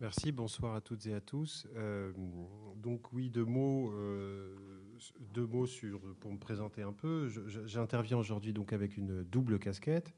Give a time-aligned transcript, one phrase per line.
[0.00, 1.66] Merci, bonsoir à toutes et à tous.
[1.74, 2.12] Euh,
[2.76, 4.54] donc oui, deux mots, euh,
[5.34, 7.28] deux mots sur, pour me présenter un peu.
[7.66, 10.14] J'interviens aujourd'hui donc avec une double casquette,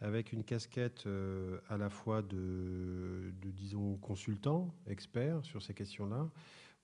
[0.00, 6.28] avec une casquette euh, à la fois de, de, disons, consultant, expert sur ces questions-là,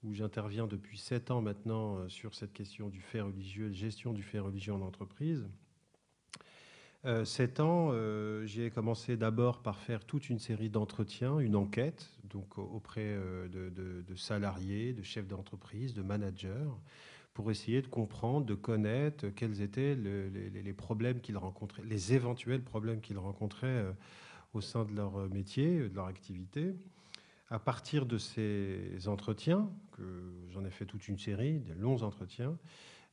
[0.04, 4.38] où j'interviens depuis sept ans maintenant sur cette question du fait religieux, gestion du fait
[4.38, 5.48] religieux en entreprise.
[7.04, 12.10] Euh, sept ans, euh, j'ai commencé d'abord par faire toute une série d'entretiens, une enquête,
[12.24, 16.68] donc auprès euh, de, salariés, de chefs d'entreprise, de managers,
[17.34, 23.00] pour essayer de comprendre, de connaître quels étaient les, problèmes qu'ils rencontraient, les éventuels problèmes
[23.00, 23.86] qu'ils rencontraient
[24.54, 26.74] au sein de leur métier, de leur activité.
[27.48, 30.02] À partir de ces entretiens, que
[30.50, 32.58] j'en ai fait toute une série, de longs entretiens,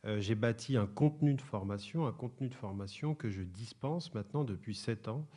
[0.05, 4.43] euh, j'ai bâti un contenu de formation, un contenu de formation que je dispense maintenant
[4.43, 5.27] depuis sept ans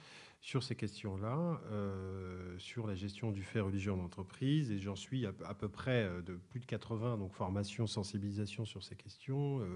[0.41, 5.27] sur ces questions-là, euh, sur la gestion du fait religieux en entreprise, et j'en suis
[5.27, 9.67] à, peu près euh, de plus de 80, donc formation, sensibilisation sur ces questions,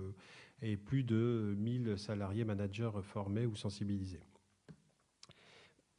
[0.60, 4.20] et plus de 1000 salariés managers formés ou sensibilisés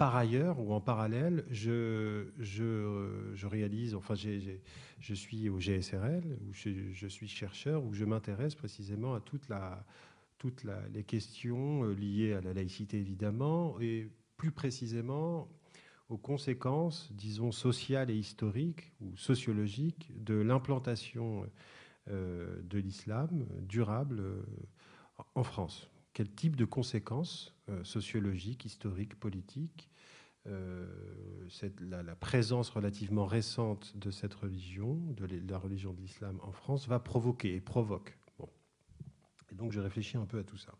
[0.03, 7.07] par ailleurs ou en parallèle, je, je, réalise, enfin, je suis au GSRL, où je,
[7.07, 9.47] suis chercheur, où je m'intéresse précisément à toutes
[10.93, 15.47] les questions euh, liées à la laïcité, évidemment, et plus précisément
[16.09, 21.49] aux conséquences, disons, sociales et historiques ou sociologiques de l'implantation
[22.09, 24.43] euh, de l'islam durable euh,
[25.33, 25.89] en France.
[26.13, 29.89] Quel type de conséquences euh, sociologiques, historiques, politiques
[30.47, 30.85] euh,
[31.89, 36.99] la, présence relativement récente de cette religion, de la religion de l'islam en France, va
[36.99, 38.17] provoquer et provoque.
[39.51, 40.73] Et donc je réfléchis un peu à tout ça.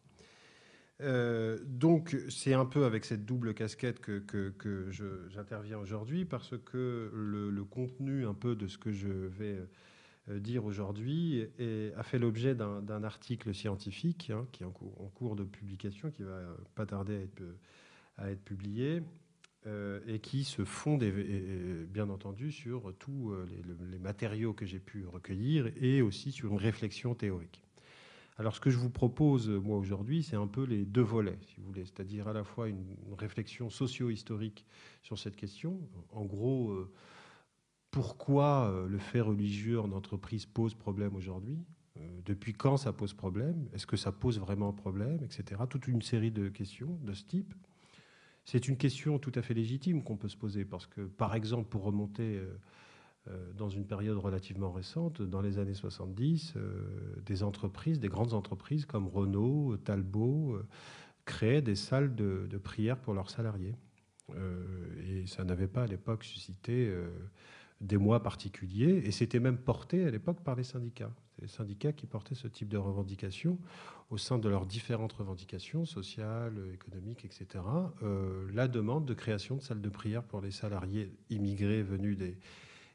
[1.02, 4.90] Euh, donc c'est un peu avec cette double casquette que,
[5.30, 9.60] j'interviens aujourd'hui parce que le, contenu un peu de ce que je vais
[10.30, 11.46] euh, dire aujourd'hui
[11.96, 16.42] a fait l'objet d'un article scientifique hein, qui est en cours, de publication, qui va
[16.76, 17.30] pas tarder
[18.18, 19.02] à être, publié,
[19.66, 21.04] euh, et qui se fonde
[21.90, 23.34] bien entendu sur tous
[23.90, 27.62] les, matériaux que j'ai pu recueillir et aussi sur une réflexion théorique.
[28.38, 31.56] Alors ce que je vous propose moi aujourd'hui, c'est un peu les deux volets, si
[31.58, 32.84] vous voulez, c'est-à-dire à la fois une,
[33.18, 34.66] réflexion socio-historique
[35.04, 35.80] sur cette question,
[36.12, 36.88] en gros
[37.94, 41.64] pourquoi euh, le fait religieux en entreprise pose problème aujourd'hui?
[41.98, 43.70] Euh, Depuis quand ça pose problème?
[43.72, 45.20] Est-ce que ça pose vraiment problème?
[45.24, 45.62] Etc.
[45.70, 47.54] Toute une série de questions de ce type.
[48.46, 51.70] C'est une question tout à fait légitime qu'on peut se poser parce que, par exemple,
[51.70, 52.42] pour remonter
[53.28, 56.56] euh, dans une période relativement récente, dans les années 70,
[57.26, 60.60] des entreprises, des grandes entreprises comme Renault, Talbot,
[61.26, 63.76] créaient des salles de, de, prière pour leurs salariés.
[65.06, 66.94] et ça n'avait pas à l'époque suscité
[67.84, 71.14] des mois particuliers, et c'était même porté à l'époque par les syndicats.
[71.42, 73.58] Les syndicats qui portaient ce type de revendications
[74.10, 77.64] au sein de leurs différentes revendications sociales, économiques, etc.
[78.02, 82.18] Euh, la demande de création de salles de prière pour les salariés immigrés venus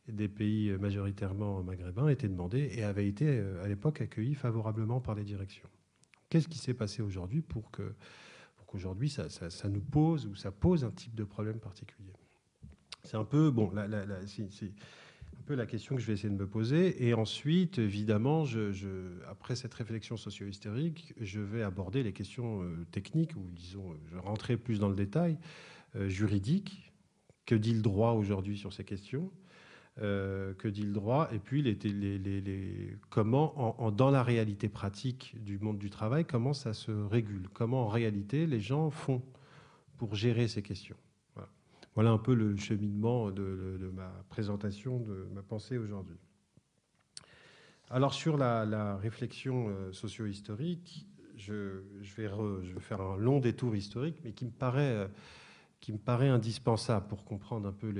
[0.06, 5.14] des, pays majoritairement maghrébins était demandée et avait été euh, à l'époque accueillie favorablement par
[5.14, 5.68] les directions.
[6.30, 7.94] Qu'est-ce qui s'est passé aujourd'hui pour que
[8.66, 12.12] qu'aujourd'hui ça, ça nous pose ou ça pose un type de problème particulier?
[13.08, 13.50] C'est un peu
[15.54, 17.06] la, question que je vais essayer de me poser.
[17.06, 18.44] Et ensuite, évidemment,
[19.30, 24.58] après cette réflexion socio-historique, je vais aborder les questions euh, techniques, ou disons, je rentrer
[24.58, 25.38] plus dans le détail
[25.96, 26.92] euh, juridique.
[27.46, 29.30] Que dit le droit aujourd'hui sur ces questions?
[30.02, 31.64] Euh, que dit le droit, et puis
[33.08, 37.84] comment, en, dans la réalité pratique du monde du travail, comment ça se régule, comment
[37.84, 39.22] en réalité les gens font
[39.96, 40.96] pour gérer ces questions?
[41.98, 46.14] Voilà un peu le cheminement de, ma présentation, de ma pensée aujourd'hui.
[47.90, 51.82] Alors sur la, réflexion euh, socio-historique, je,
[52.16, 52.30] vais
[52.78, 55.08] faire un long détour historique, mais qui me paraît,
[55.88, 57.92] euh, indispensable pour comprendre un peu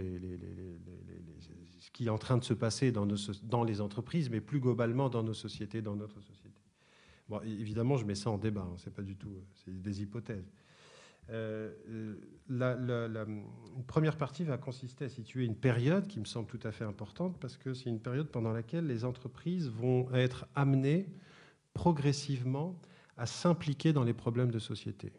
[1.80, 3.09] ce qui est en train de se passer dans,
[3.42, 6.60] dans les entreprises, mais plus globalement dans nos sociétés, dans notre société.
[7.28, 10.03] Bon, évidemment, je mets ça en débat, hein, c'est pas du tout, euh, c'est des
[10.03, 10.53] hypothèses.
[11.30, 12.15] Euh,
[12.48, 16.72] la, une première partie va consister à situer une période qui me semble tout à
[16.72, 21.07] fait importante parce que c'est une période pendant laquelle les entreprises vont être amenées
[21.75, 22.80] progressivement
[23.19, 25.13] à s'impliquer dans les problèmes de société,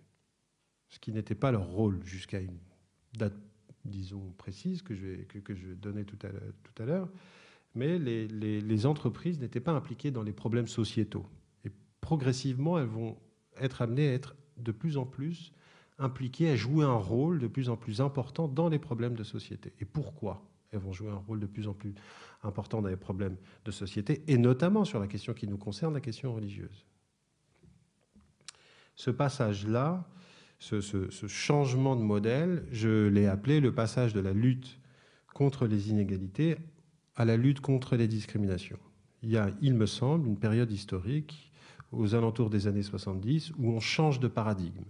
[0.88, 2.58] ce qui n'était pas leur rôle jusqu'à une
[3.18, 3.36] date,
[3.86, 7.10] disons, précise que je vais, que, je vais donner tout à, l'heure.
[7.76, 11.28] Mais les, les entreprises n'étaient pas impliquées dans les problèmes sociétaux.
[11.66, 11.72] Et
[12.02, 13.18] progressivement, elles vont
[13.58, 15.54] être amenées à être de plus en plus
[16.00, 19.74] impliquées à jouer un rôle de plus en plus important dans les problèmes de société.
[19.80, 20.42] Et pourquoi
[20.72, 21.94] Elles vont jouer un rôle de plus en plus
[22.42, 23.36] important dans les problèmes
[23.66, 26.86] de société, et notamment sur la question qui nous concerne, la question religieuse.
[28.96, 30.08] Ce passage-là,
[30.60, 30.82] ce,
[31.28, 34.80] changement de modèle, je l'ai appelé le passage de la lutte
[35.34, 36.58] contre les inégalités
[37.16, 38.80] à la lutte contre les discriminations.
[39.22, 41.52] Il y a, il me semble, une période historique
[41.92, 44.86] aux alentours des années 70 où on change de paradigme.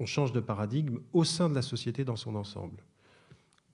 [0.00, 2.82] On change de paradigme au sein de la société dans son ensemble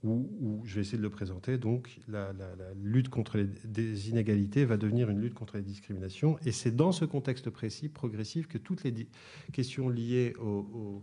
[0.03, 2.33] où, je vais essayer de le présenter, donc la,
[2.83, 6.39] lutte contre les inégalités va devenir une lutte contre les discriminations.
[6.45, 9.09] Et c'est dans ce contexte précis, progressif, que toutes les
[9.53, 11.03] questions liées aux,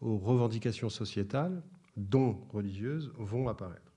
[0.00, 1.62] revendications sociétales,
[1.96, 3.92] dont religieuses, vont apparaître.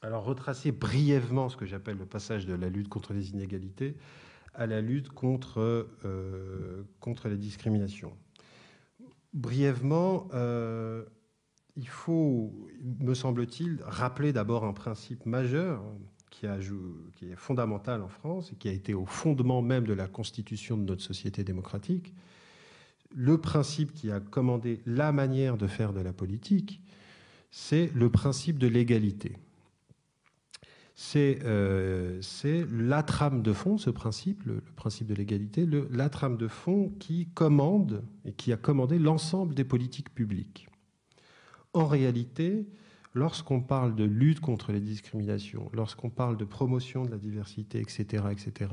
[0.00, 3.96] Alors retracer brièvement ce que j'appelle le passage de la lutte contre les inégalités
[4.54, 8.12] à la lutte contre, euh, contre les discriminations.
[9.32, 11.04] Brièvement, euh,
[11.76, 12.52] il faut,
[13.00, 15.82] me semble-t-il, rappeler d'abord un principe majeur
[16.30, 20.76] qui, est fondamental en France et qui a été au fondement même de la constitution
[20.76, 22.12] de notre société démocratique.
[23.14, 26.80] Le principe qui a commandé la manière de faire de la politique,
[27.50, 29.36] c'est le principe de l'égalité.
[30.94, 32.20] C'est euh,
[32.70, 36.92] la trame de fond, ce principe, le, le principe de l'égalité, la trame de fond
[37.00, 40.68] qui commande et qui a commandé l'ensemble des politiques publiques
[41.74, 42.66] en réalité,
[43.14, 48.24] lorsqu'on parle de lutte contre les discriminations, lorsqu'on parle de promotion de la diversité, etc.,
[48.30, 48.70] etc.,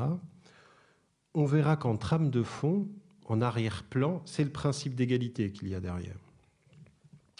[1.33, 2.88] on verra qu'en trame de fond,
[3.25, 6.18] en arrière-plan, c'est le principe d'égalité qu'il y a derrière.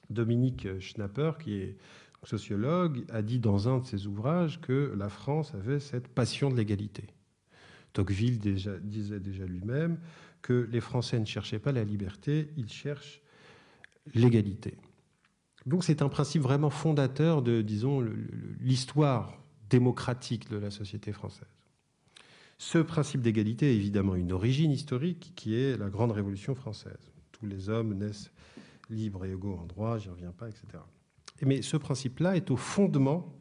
[0.10, 1.78] Dominique Schnapper, qui est
[2.24, 6.56] sociologue, a dit dans un de ses ouvrages que la France avait cette passion de
[6.56, 7.08] l'égalité.
[7.94, 10.00] Tocqueville disait déjà lui-même
[10.42, 13.22] que les Français ne cherchaient pas la liberté, ils cherchent
[14.14, 14.78] l'égalité.
[15.66, 18.06] Donc c'est un principe vraiment fondateur de, disons,
[18.60, 21.48] l'histoire démocratique de la société française.
[22.58, 27.12] Ce principe d'égalité a évidemment une origine historique qui est la Grande Révolution française.
[27.32, 28.32] Tous les hommes naissent
[28.90, 30.80] libres et égaux en droit, j'y reviens pas, etc.
[31.46, 33.36] Mais ce principe-là est au fondement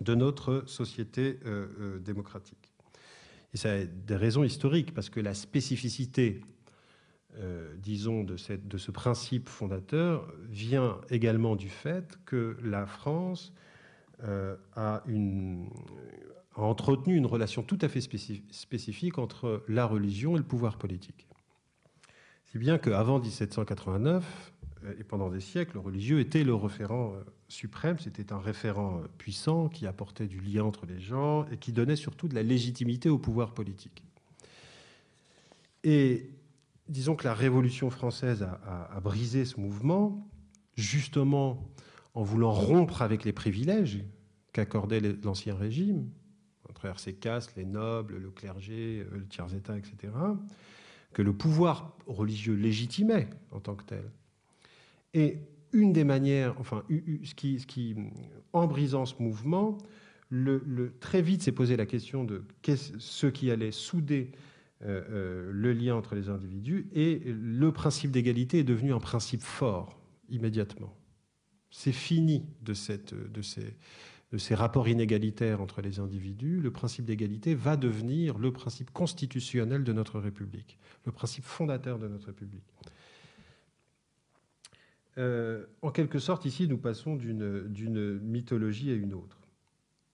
[0.00, 2.72] de notre société euh, euh, démocratique.
[3.54, 6.42] Et ça a des raisons historiques, parce que la spécificité
[7.38, 13.52] euh, disons, de, ce principe fondateur vient également du fait que la France
[14.74, 15.02] a,
[16.54, 21.26] entretenu une relation tout à fait spécifique entre la religion et le pouvoir politique.
[22.46, 24.55] Si bien qu'avant 1789, euh,
[24.98, 27.14] et pendant des siècles, le religieux était le référent
[27.48, 31.96] suprême, c'était un référent puissant qui apportait du lien entre les gens et qui donnait
[31.96, 34.02] surtout de la légitimité au pouvoir politique.
[35.84, 36.30] Et
[36.88, 40.28] disons que la Révolution française a, brisé ce mouvement,
[40.76, 41.70] justement
[42.14, 44.04] en voulant rompre avec les privilèges
[44.52, 46.08] qu'accordait l'Ancien Régime,
[46.68, 50.12] à travers ces castes, les nobles, le clergé, euh, le tiers-état, etc.,
[51.12, 54.10] que le pouvoir religieux légitimait en tant que tel.
[55.14, 55.38] Et
[55.72, 57.96] une des manières, enfin, ce qui,
[58.52, 59.78] en brisant ce mouvement,
[61.00, 62.44] très vite s'est posé la question de
[62.98, 64.32] ce qui allait souder
[64.84, 69.40] euh, euh, le lien entre les individus et le principe d'égalité est devenu un principe
[69.40, 69.98] fort
[70.28, 70.94] immédiatement.
[71.70, 76.60] C'est fini de ces rapports inégalitaires entre les individus.
[76.60, 82.08] Le principe d'égalité va devenir le principe constitutionnel de notre République, le principe fondateur de
[82.08, 82.64] notre République.
[85.18, 89.38] Euh, en quelque sorte, ici, nous passons d'une mythologie à une autre.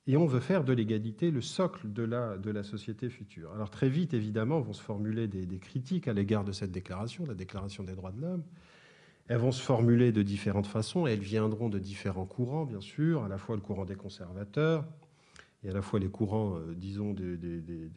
[0.09, 3.53] Et on veut faire de l'égalité le socle de la, société future.
[3.53, 7.35] Alors très vite, évidemment, vont se formuler des, critiques à l'égard de cette déclaration, la
[7.35, 8.43] déclaration des droits de l'homme.
[9.29, 13.29] Elles vont se formuler de différentes façons elles viendront de différents courants, bien sûr, à
[13.29, 14.85] la fois le courant des conservateurs
[15.63, 17.91] et à la fois les courants, euh, disons, des, des,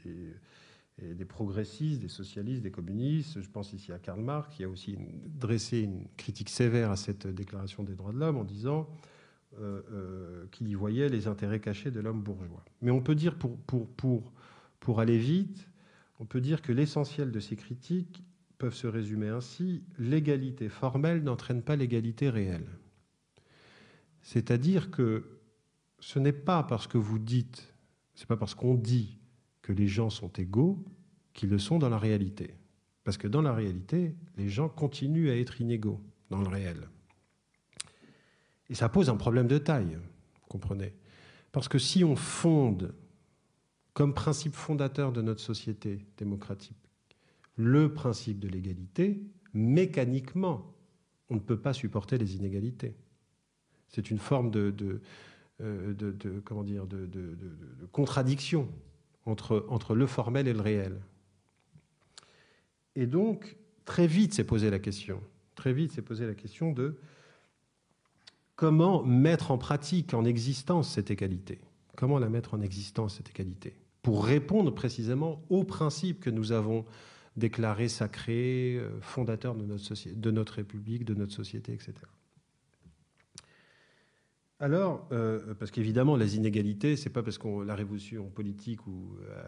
[1.28, 3.42] progressistes, des socialistes, des communistes.
[3.42, 4.98] Je pense ici à Karl Marx, qui a aussi
[5.28, 8.90] dressé une critique sévère à cette déclaration des droits de l'homme en disant
[9.60, 12.64] euh, euh, qui y voyait les intérêts cachés de l'homme bourgeois.
[12.82, 14.34] Mais on peut dire, pour, pour, pour,
[14.80, 15.70] pour aller vite,
[16.20, 18.24] on peut dire que l'essentiel de ces critiques
[18.58, 22.68] peuvent se résumer ainsi l'égalité formelle n'entraîne pas l'égalité réelle.
[24.22, 25.40] C'est-à-dire que
[26.00, 27.74] ce n'est pas parce que vous dites,
[28.14, 29.20] c'est pas parce qu'on dit
[29.65, 30.77] que les gens sont égaux
[31.34, 32.53] qu'ils le sont dans la réalité.
[33.03, 36.88] Parce que dans la réalité, les gens continuent à être inégaux dans le réel.
[38.69, 39.98] Et ça pose un problème de taille,
[40.50, 40.93] comprenez?
[41.51, 42.93] Parce que si on fonde
[43.95, 46.77] comme principe fondateur de notre société démocratique
[47.55, 49.19] le principe de l'égalité,
[49.53, 50.75] mécaniquement,
[51.29, 52.95] on ne peut pas supporter les inégalités.
[53.88, 55.01] C'est une forme de, de,
[56.43, 57.10] comment dire, de,
[57.91, 58.69] contradiction
[59.25, 61.01] entre, le formel et le réel.
[62.96, 65.22] Et donc, très vite s'est posé la question,
[65.55, 66.98] très vite s'est posé la question de
[68.55, 71.60] comment mettre en pratique, en existence cette égalité?
[71.96, 73.75] Comment la mettre en existence, cette égalité?
[74.01, 76.86] Pour répondre précisément aux principes que nous avons
[77.36, 81.94] déclarés sacrés, euh, fondateurs de notre République, de notre société, etc.
[84.60, 88.80] Alors, euh, parce qu'évidemment, les inégalités, c'est pas parce que la révolution politique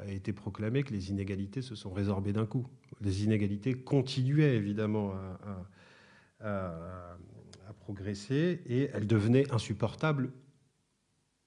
[0.05, 2.67] a été proclamée que les inégalités se sont résorbées d'un coup.
[2.99, 5.13] Les inégalités continuaient évidemment
[6.41, 7.17] à,
[7.79, 10.31] progresser et elles devenaient insupportables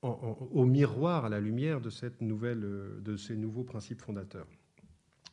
[0.02, 1.80] au miroir, à la lumière
[2.22, 4.46] nouvelle, de ces nouveaux principes fondateurs.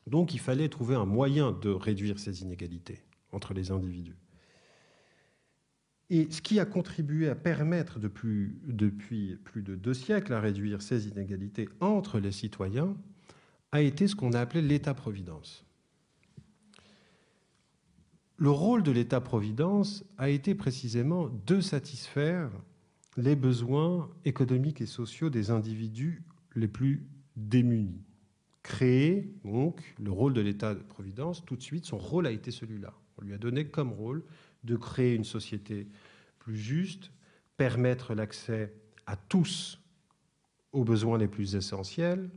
[0.05, 4.17] Donc, il fallait trouver un moyen de réduire ces inégalités entre les individus.
[6.09, 8.55] Et ce qui a contribué à permettre depuis,
[9.43, 12.95] plus de deux siècles à réduire ces inégalités entre les citoyens
[13.73, 15.65] a été ce qu'on a appelé l'État-providence.
[18.37, 22.51] Le rôle de l'État-providence a été précisément de satisfaire
[23.17, 26.23] les besoins économiques et sociaux des individus
[26.55, 28.03] les plus démunis.
[28.63, 32.93] Créer donc le rôle de l'État-providence, tout de suite, son rôle a été celui-là.
[33.17, 34.23] On lui a donné comme rôle
[34.63, 35.87] de créer une société
[36.39, 37.11] plus juste,
[37.57, 38.73] permettre l'accès
[39.05, 39.79] à tous
[40.73, 42.29] aux besoins les plus essentiels.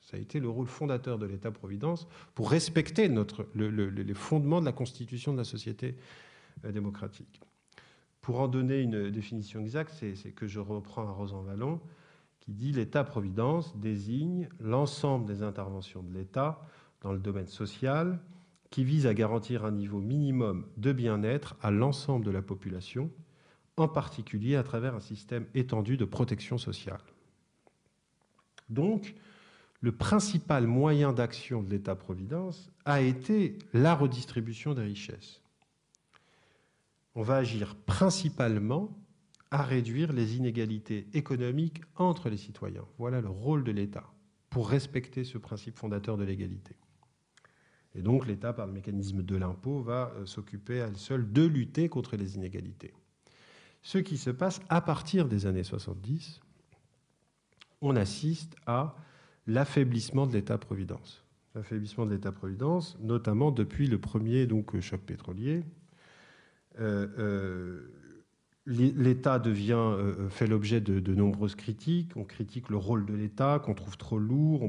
[0.00, 4.72] Ça a été le rôle fondateur de l'État-providence pour respecter notre, les fondements de la
[4.72, 5.96] constitution de la société
[6.64, 7.40] euh, démocratique.
[8.20, 11.80] Pour en donner une définition exacte, c'est que je reprends à Rosan Vallon,
[12.40, 16.60] qui dit l'État-providence désigne l'ensemble des interventions de l'État
[17.02, 18.20] dans le domaine social,
[18.70, 23.10] qui vise à garantir un niveau minimum de bien-être à l'ensemble de la population,
[23.76, 27.00] en particulier à travers un système étendu de protection sociale.
[28.68, 29.14] Donc,
[29.80, 35.42] le principal moyen d'action de l'État-providence a été la redistribution des richesses.
[37.14, 38.96] On va agir principalement
[39.50, 42.84] à réduire les inégalités économiques entre les citoyens.
[42.98, 44.04] Voilà le rôle de l'État
[44.50, 46.76] pour respecter ce principe fondateur de l'égalité.
[47.96, 51.42] Et donc l'État, par le mécanisme de l'impôt, va euh, s'occuper à elle seule de
[51.42, 52.92] lutter contre les inégalités.
[53.82, 56.40] Ce qui se passe à partir des années 70,
[57.80, 58.96] on assiste à
[59.46, 61.24] l'affaiblissement de l'État-providence.
[61.54, 65.64] L'affaiblissement de l'État-providence, notamment depuis le premier donc, choc pétrolier.
[66.78, 67.92] Euh, euh,
[68.68, 69.94] L'État devient,
[70.28, 72.10] fait l'objet de, nombreuses critiques.
[72.16, 74.68] On critique le rôle de l'État, qu'on trouve trop lourd,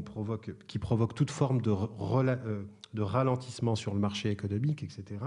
[0.67, 1.71] qui provoque toute forme de,
[2.93, 5.19] de ralentissement sur le marché économique, etc.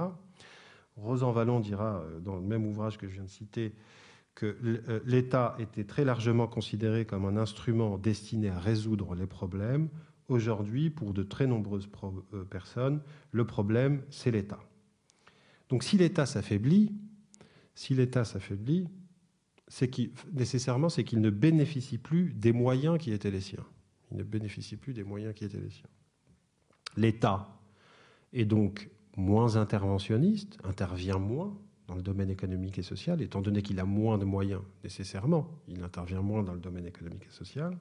[0.97, 3.75] Rosan Vallon dira, euh, dans le même ouvrage que je viens de citer,
[4.35, 9.89] que euh, l'État était très largement considéré comme un instrument destiné à résoudre les problèmes.
[10.29, 11.89] Aujourd'hui, pour de très nombreuses
[12.35, 13.01] euh, personnes,
[13.33, 14.61] le problème, c'est l'État.
[15.69, 16.93] Donc si l'État s'affaiblit,
[17.75, 18.89] si l'État s'affaiblit,
[20.33, 23.65] nécessairement c'est qu'il ne bénéficie plus des moyens qui étaient les siens.
[24.11, 25.89] Il ne bénéficie plus des moyens qui étaient les siens.
[26.97, 27.49] L'État.
[28.33, 31.57] Est donc moins interventionniste, intervient moins
[31.89, 35.83] dans le domaine économique et social, étant donné qu'il a moins de moyens nécessairement, il
[35.83, 37.77] intervient moins dans le domaine économique et social.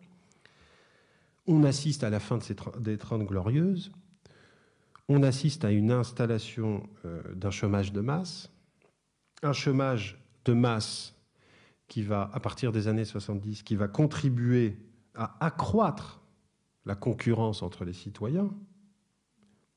[1.46, 3.92] On assiste à la fin de ces des Trente Glorieuses,
[5.08, 8.52] on assiste à une installation euh, d'un chômage de masse,
[9.44, 11.16] un chômage de masse
[11.88, 14.78] qui va, à partir des années 70, qui va contribuer
[15.16, 16.22] à accroître
[16.86, 18.50] la concurrence entre les citoyens,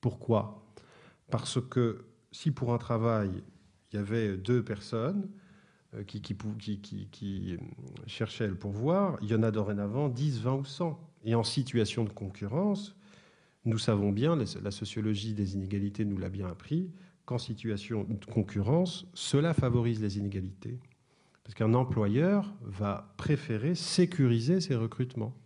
[0.03, 0.67] pourquoi?
[1.31, 3.31] Parce que si pour un travail,
[3.91, 5.31] il y avait deux personnes
[5.95, 7.57] euh, qui, qui,
[8.07, 11.01] cherchaient le pourvoir, il y en a dorénavant 10, 20 ou 100.
[11.25, 12.97] Et en situation de concurrence,
[13.65, 16.91] nous savons bien, la sociologie des inégalités nous l'a bien appris,
[17.25, 20.81] qu'en situation de concurrence, cela favorise les inégalités.
[21.45, 25.37] Parce qu'un employeur va préférer sécuriser ses recrutements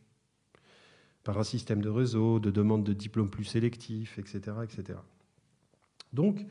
[1.26, 4.56] par un système de réseau, de demande de diplômes plus sélectifs, etc.
[6.12, 6.47] Donc,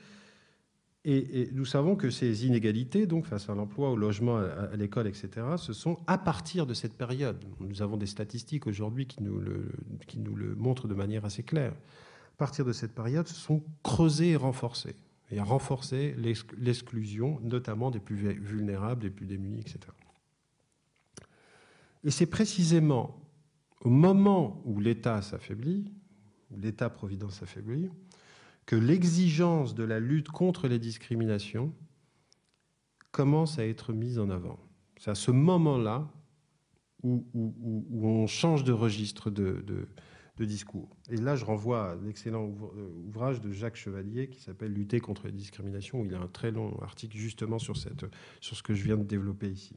[1.05, 5.29] et, nous savons que ces inégalités, donc face à l'emploi, au logement, à, l'école, etc.,
[5.58, 7.41] ce sont à partir de cette période.
[7.62, 9.72] Nous avons des statistiques aujourd'hui qui, nous le,
[10.08, 10.20] qui
[10.58, 11.72] montrent de manière assez claire.
[11.72, 14.96] À partir de cette période, se sont creusées et renforcées,
[15.32, 16.15] et a renforcé
[16.58, 19.79] l'exclusion, notamment des plus vulnérables, des plus démunis, etc.
[22.03, 23.15] Et c'est précisément
[23.86, 25.86] au moment où l'État s'affaiblit,
[26.58, 27.89] l'État-providence s'affaiblit,
[28.65, 31.72] que l'exigence de la lutte contre les discriminations
[33.12, 34.60] commence à être mise en avant.
[34.98, 36.12] C'est à ce moment-là
[37.04, 37.24] où,
[38.01, 39.63] on change de registre de,
[40.39, 40.89] discours.
[41.12, 45.27] Et là, je renvoie à l'excellent euh, ouvrage de Jacques Chevalier qui s'appelle Lutter contre
[45.27, 48.06] les discriminations, où il a un très long article justement sur, cette,
[48.42, 49.75] sur ce que je viens de développer ici.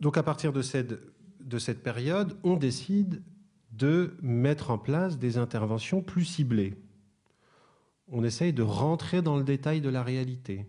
[0.00, 0.94] Donc à partir de cette,
[1.40, 3.22] de cette période, on décide
[3.72, 6.74] de mettre en place des interventions plus ciblées.
[8.08, 10.66] On essaye de rentrer dans le détail de la réalité.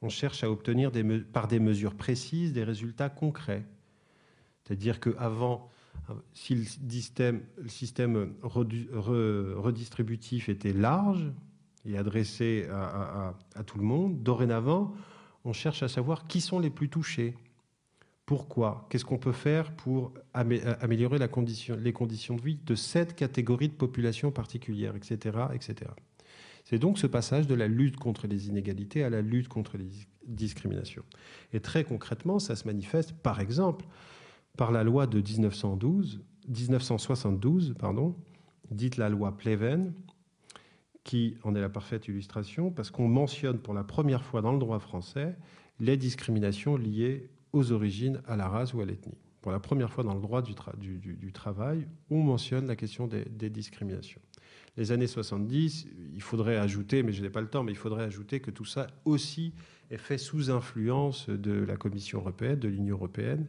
[0.00, 0.90] On cherche à obtenir
[1.32, 3.64] par des mesures précises des résultats concrets.
[4.62, 5.70] C'est-à-dire qu'avant,
[6.32, 6.64] si le
[7.68, 11.32] système redistributif était large
[11.84, 13.34] et adressé à,
[13.66, 14.94] tout le monde, dorénavant,
[15.44, 17.34] on cherche à savoir qui sont les plus touchés,
[18.26, 21.28] pourquoi Qu'est-ce qu'on peut faire pour améliorer les
[21.92, 25.38] conditions de vie de cette catégorie de population particulière, etc.
[25.52, 25.90] etc.
[26.64, 29.88] C'est donc ce passage de la lutte contre les inégalités à la lutte contre les
[30.26, 31.02] discriminations.
[31.52, 33.84] Et très concrètement, ça se manifeste, par exemple,
[34.56, 38.14] par la loi de 1912, 1972, pardon,
[38.70, 39.92] dite la loi Pleven,
[41.04, 44.58] qui en est la parfaite illustration, parce qu'on mentionne pour la première fois dans le
[44.58, 45.36] droit français
[45.80, 49.18] les discriminations liées aux origines, à la race ou à l'ethnie.
[49.42, 50.54] Pour la première fois dans le droit du,
[51.32, 54.20] travail, on mentionne la question des, discriminations.
[54.76, 58.04] Les années 70, il faudrait ajouter, mais je n'ai pas le temps, mais il faudrait
[58.04, 59.52] ajouter que tout ça aussi
[59.90, 63.46] est fait sous influence de la Commission européenne, de l'Union européenne,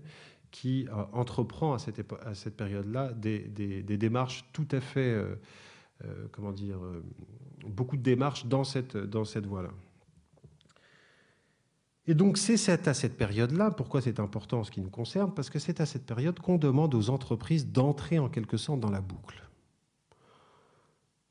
[0.49, 5.35] qui euh, entreprend à cette, période-là des, démarches tout à fait, euh,
[6.03, 6.79] euh, comment dire,
[7.65, 9.71] beaucoup de démarches dans cette, dans cette voie-là.
[12.05, 15.49] Et donc c'est à cette période-là, pourquoi c'est important en ce qui nous concerne Parce
[15.49, 18.99] que c'est à cette période qu'on demande aux entreprises d'entrer en quelque sorte dans la
[18.99, 19.41] boucle.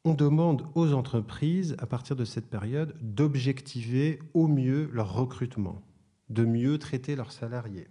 [0.05, 5.83] On demande aux entreprises, à partir de cette période, d'objectiver au mieux leur recrutement,
[6.31, 7.87] de mieux traiter leurs salariés.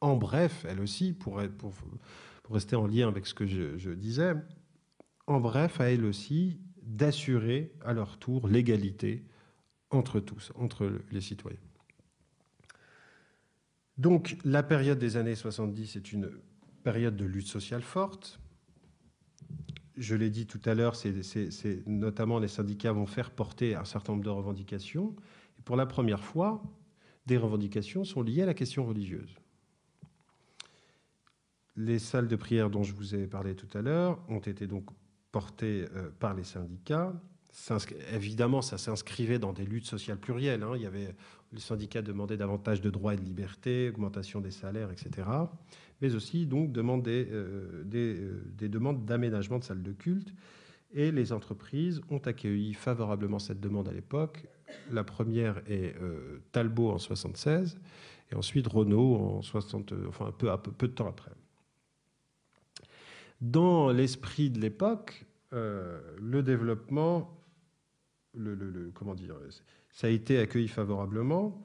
[0.00, 1.40] En bref, elle aussi, pour,
[2.50, 4.34] rester en lien avec ce que je, je disais,
[5.26, 9.24] en bref, à elle aussi, d'assurer à leur tour l'égalité
[9.90, 11.67] entre tous, entre les citoyens.
[13.98, 16.30] Donc la période des années 70 est une
[16.84, 18.40] période de lutte sociale forte.
[19.96, 20.94] Je l'ai dit tout à l'heure,
[21.86, 25.16] notamment les syndicats vont faire porter un certain nombre de revendications.
[25.58, 26.62] Et pour la première fois,
[27.26, 29.34] des revendications sont liées à la question religieuse.
[31.74, 34.88] Les salles de prière dont je vous ai parlé tout à l'heure ont été donc
[35.32, 37.12] portées euh, par les syndicats.
[38.12, 40.62] Évidemment, ça s'inscrivait dans des luttes sociales plurielles.
[40.62, 40.72] Hein.
[40.76, 41.14] Il y avait
[41.52, 45.28] les syndicats demandaient davantage de droits et de liberté, augmentation des salaires, etc.
[46.00, 50.32] Mais aussi donc demander euh, euh, des, demandes d'aménagement de salles de culte.
[50.92, 54.46] Et les entreprises ont accueilli favorablement cette demande à l'époque.
[54.90, 57.78] La première est euh, Talbot en 76
[58.30, 61.32] et ensuite Renault en 60, enfin peu, peu de temps après.
[63.40, 67.37] Dans l'esprit de l'époque, le développement,
[68.94, 69.34] comment dire,
[69.90, 71.64] ça a été accueilli favorablement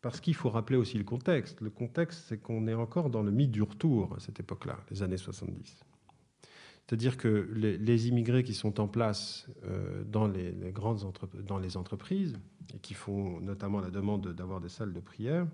[0.00, 1.60] parce qu'il faut rappeler aussi le contexte.
[1.60, 5.02] Le contexte, c'est qu'on est encore dans le mythe du retour à cette époque-là, les
[5.02, 5.84] années 70.
[6.86, 11.04] C'est-à-dire que les, immigrés qui sont en place euh, dans, les, grandes
[11.46, 12.36] dans les entreprises
[12.74, 15.46] et qui font notamment la demande d'avoir des salles de prière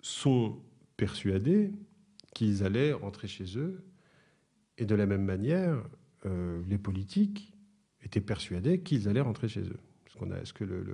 [0.00, 0.60] sont
[0.96, 1.72] persuadés
[2.32, 3.82] qu'ils allaient rentrer chez eux.
[4.76, 5.82] Et de la même manière,
[6.26, 7.53] euh, les politiques
[8.04, 9.80] étaient persuadés qu'ils allaient rentrer chez eux
[10.44, 10.84] ce, que le,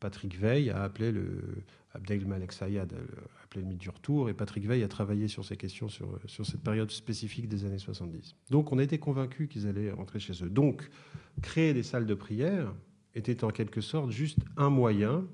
[0.00, 1.62] Patrick Veil a appelé le
[1.94, 5.56] Abdelmalek Sayad a appelé le mythe du retour, et Patrick Veil a travaillé sur ces
[5.56, 8.36] questions sur, sur cette période spécifique des années 70.
[8.50, 10.50] Donc on était convaincus qu'ils allaient rentrer chez eux.
[10.50, 10.88] Donc
[11.42, 12.72] créer des salles de prière
[13.14, 15.24] était en quelque sorte juste un moyen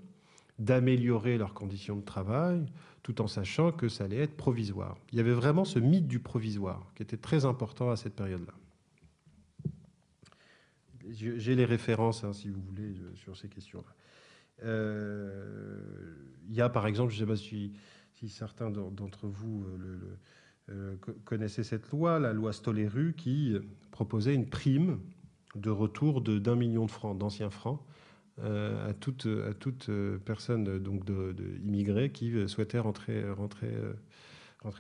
[0.61, 2.65] d'améliorer leurs conditions de travail,
[3.03, 4.97] tout en sachant que ça allait être provisoire.
[5.13, 8.55] Il y avait vraiment ce mythe du provisoire qui était très important à cette période-là.
[11.11, 13.95] J'ai les références, hein, si vous voulez, sur ces questions-là.
[14.63, 15.79] Euh,
[16.49, 17.73] il y a, par exemple, je ne sais pas si,
[18.29, 19.99] certains d'entre vous euh,
[20.71, 23.55] euh, connaissaient cette loi, la loi Stoleru, qui
[23.91, 24.99] proposait une prime
[25.57, 27.81] de retour d'un million de francs, d'anciens francs,
[28.43, 29.29] à toute,
[30.25, 33.23] personne donc de, immigrée qui souhaitait rentrer,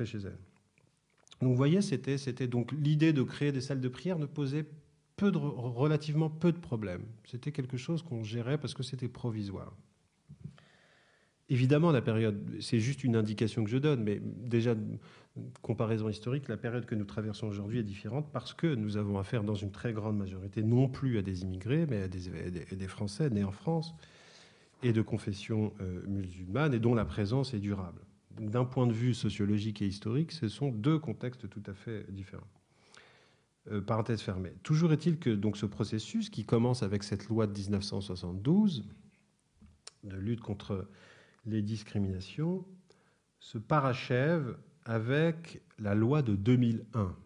[0.04, 0.38] chez elle.
[1.40, 4.66] Donc vous voyez, c'était donc l'idée de créer des salles de prière ne posait
[5.22, 7.05] relativement peu de problèmes.
[7.24, 9.72] C'était quelque chose qu'on gérait parce que c'était provisoire.
[11.50, 14.74] Évidemment, la période, c'est juste une indication que je donne, mais déjà,
[15.61, 19.44] comparaison historique, la période que nous traversons aujourd'hui est différente parce que nous avons affaire
[19.44, 22.31] dans une très grande majorité non plus à des immigrés, mais à des,
[22.74, 23.94] des Français nés en France.
[24.83, 25.72] et de confession
[26.07, 28.00] musulmane et dont la présence est durable.
[28.38, 32.46] D'un point de vue sociologique et historique, ce sont deux contextes tout à fait différents.
[33.87, 34.53] Parenthèse fermée.
[34.62, 38.85] Toujours est-il que donc, ce processus, qui commence avec cette loi de 1972
[40.05, 40.88] de lutte contre
[41.46, 42.64] les discriminations,
[43.40, 47.16] se parachève avec la loi de 2001,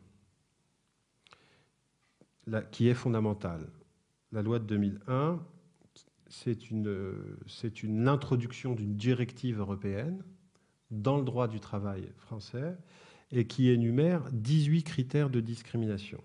[2.70, 3.68] qui est fondamentale.
[4.32, 5.40] La loi de 2001,
[6.28, 7.14] c'est une,
[7.46, 8.04] c'est une
[8.74, 10.22] d'une directive européenne
[10.90, 12.76] dans le droit du travail français
[13.30, 16.22] et qui énumère 18 critères de discrimination.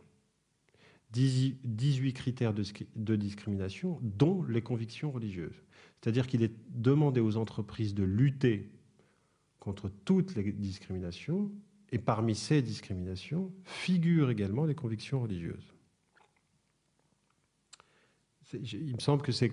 [1.14, 5.62] 18 critères de, discrimination, dont les convictions religieuses.
[6.02, 8.70] C'est-à-dire qu'il est demandé aux entreprises de lutter
[9.60, 11.52] contre toutes les discriminations,
[11.92, 15.74] et parmi ces discriminations figurent également les convictions religieuses.
[18.54, 19.52] Il me semble que c'est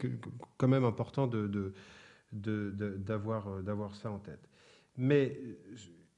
[0.56, 1.62] quand même important d'avoir
[2.32, 4.48] de, de, ça en tête.
[4.96, 5.38] Mais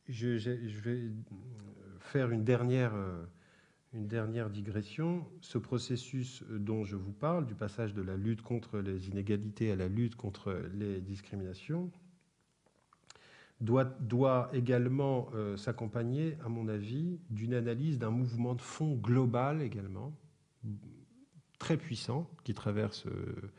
[0.09, 1.11] je, je, vais
[2.01, 2.95] faire une dernière,
[3.95, 5.27] une dernière digression.
[5.41, 9.77] Ce processus dont je vous parle, du passage de la lutte contre les inégalités à
[9.77, 11.91] la lutte contre les discriminations,
[13.61, 20.13] doit, également euh, s'accompagner, à mon avis, d'une analyse d'un mouvement de fond global également,
[21.59, 23.53] très puissant, qui traverse euh,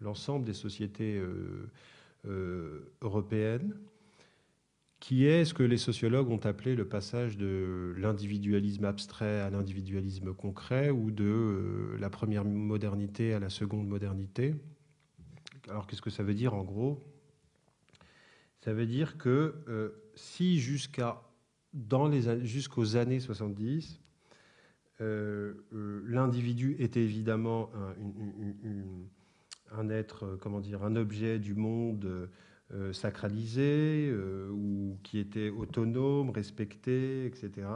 [0.00, 1.22] l'ensemble des sociétés
[2.26, 3.76] euh, européennes,
[5.04, 10.32] qui est ce que les sociologues ont appelé le passage de l'individualisme abstrait à l'individualisme
[10.32, 14.54] concret ou de la première modernité à la seconde modernité.
[15.68, 17.04] Alors qu'est-ce que ça veut dire en gros?
[18.60, 21.22] Ça veut dire que euh, si jusqu'à
[22.40, 24.00] jusqu'aux années 70,
[25.02, 27.70] euh, euh, l'individu était évidemment
[29.70, 32.30] un, être, comment dire, un objet du monde
[32.92, 34.12] sacralisé
[34.50, 37.66] ou qui était autonome, respecté, etc.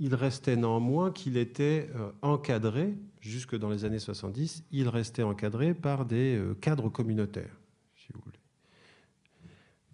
[0.00, 1.90] il restait néanmoins qu'il était
[2.22, 7.56] encadré, jusque dans les années 70, il restait encadré par des cadres communautaires,
[7.94, 8.38] si vous voulez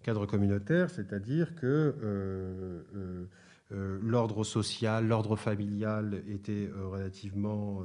[0.04, 3.24] cadre communautaire, c'est-à-dire que euh, euh,
[3.72, 7.82] euh, l'ordre social, l'ordre familial était relativement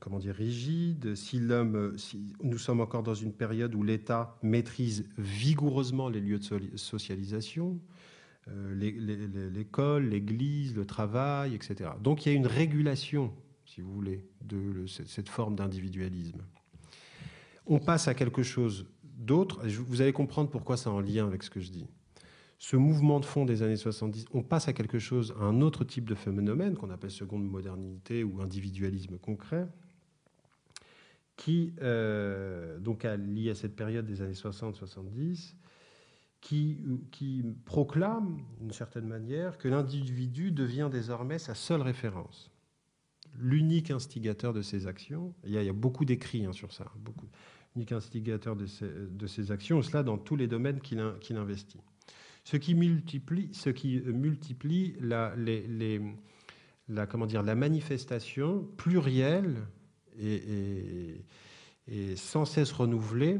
[0.00, 1.14] comment dire, rigide.
[2.42, 7.78] Nous sommes encore dans une période où l'État maîtrise vigoureusement les lieux de socialisation,
[8.46, 11.90] l'école, l'église, le travail, etc.
[12.02, 13.32] Donc il y a une régulation,
[13.66, 16.40] si vous voulez, de cette forme d'individualisme.
[17.66, 21.50] On passe à quelque chose d'autres, vous allez comprendre pourquoi c'est en lien avec ce
[21.50, 21.86] que je dis.
[22.58, 25.84] Ce mouvement de fond des années 70, on passe à quelque chose, à un autre
[25.84, 29.68] type de phénomène qu'on appelle seconde modernité ou individualisme concret,
[31.36, 35.54] qui euh, donc lié à cette période des années 60-70,
[36.40, 36.78] qui,
[37.12, 42.50] qui proclame d'une certaine manière que l'individu devient désormais sa seule référence,
[43.38, 45.32] l'unique instigateur de ses actions.
[45.44, 47.28] Il y a, beaucoup d'écrits hein, sur ça, beaucoup
[47.76, 51.80] unique instigateur de ses, actions, cela dans tous les domaines qu'il investit.
[52.50, 55.34] Ce qui multiplie, ce qui multiplie la,
[57.06, 59.66] comment dire, la manifestation plurielle
[60.18, 61.20] et,
[62.16, 63.38] sans cesse renouvelée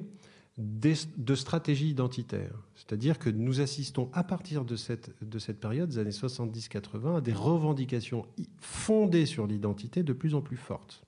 [0.58, 2.68] de stratégies identitaires.
[2.74, 7.20] C'est-à-dire que nous assistons à partir de cette, de cette période, des années 70-80, à
[7.22, 8.26] des revendications
[8.60, 11.02] fondées sur l'identité de plus en plus fortes.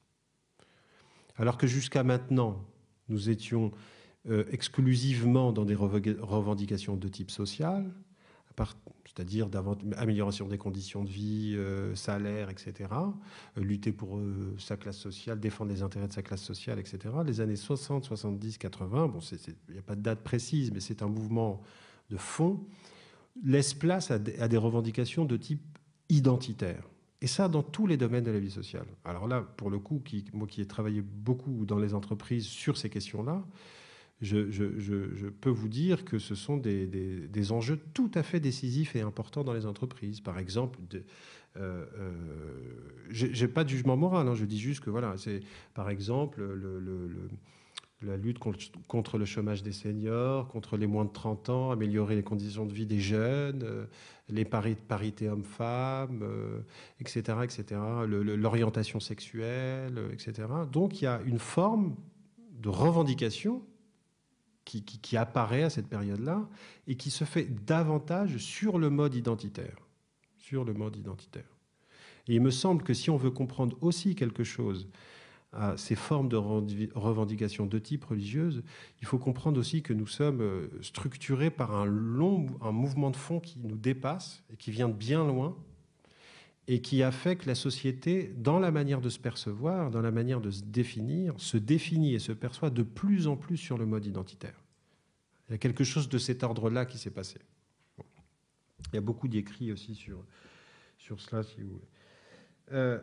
[1.36, 2.64] Alors que jusqu'à maintenant,
[3.10, 3.99] nous étions euh,
[4.50, 7.90] exclusivement dans des revendications de type social,
[9.06, 9.48] c'est-à-dire
[9.96, 14.20] amélioration des conditions de vie, euh, salaire, etc., euh, lutter pour
[14.58, 16.98] sa classe sociale, défendre les intérêts de sa classe sociale, etc.
[17.24, 21.02] Les années 60, 70, 80, bon, il n'y a pas de date précise, mais c'est
[21.02, 21.62] un mouvement
[22.10, 22.60] de fond,
[23.44, 25.62] laisse place à des revendications de type
[26.08, 26.84] identitaire.
[27.22, 28.86] Et ça, dans tous les domaines de la vie sociale.
[29.04, 32.78] Alors là, pour le coup, qui, moi qui ai travaillé beaucoup dans les entreprises sur
[32.78, 33.44] ces questions-là,
[34.20, 39.44] je, peux vous dire que ce sont des, enjeux tout à fait décisifs et importants
[39.44, 40.20] dans les entreprises.
[40.20, 41.02] Par exemple, de,
[41.56, 42.12] euh, euh,
[43.10, 45.40] j'ai pas de jugement moral, hein, je dis juste que voilà, c'est
[45.74, 47.10] par exemple le
[48.02, 52.22] la lutte contre le chômage des seniors, contre les moins de 30 ans, améliorer les
[52.22, 53.84] conditions de vie des jeunes, euh,
[54.28, 56.24] les parités hommes-femmes,
[57.00, 60.48] etc., euh, etc., l'orientation sexuelle, euh, etc.
[60.72, 61.94] Donc il y a une forme
[62.58, 63.62] de revendication
[64.64, 66.48] qui, apparaît à cette période-là
[66.86, 69.76] et qui se fait davantage sur le mode identitaire.
[70.36, 71.58] Sur le mode identitaire.
[72.28, 74.88] Et il me semble que si on veut comprendre aussi quelque chose
[75.52, 78.62] à ces formes de revendication de type religieuse,
[79.00, 83.16] il faut comprendre aussi que nous sommes euh, structurés par un long un mouvement de
[83.16, 85.56] fond qui nous dépasse et qui vient de bien loin
[86.72, 90.52] et qui affecte la société dans la manière de se percevoir, dans la manière de
[90.52, 94.54] se définir, se définit et se perçoit de plus en plus sur le mode identitaire.
[95.48, 97.40] Il y a quelque chose de cet ordre-là qui s'est passé.
[97.98, 100.24] Il y a beaucoup d'écrits aussi sur,
[100.96, 101.88] sur cela, si vous voulez.
[102.70, 103.00] Euh,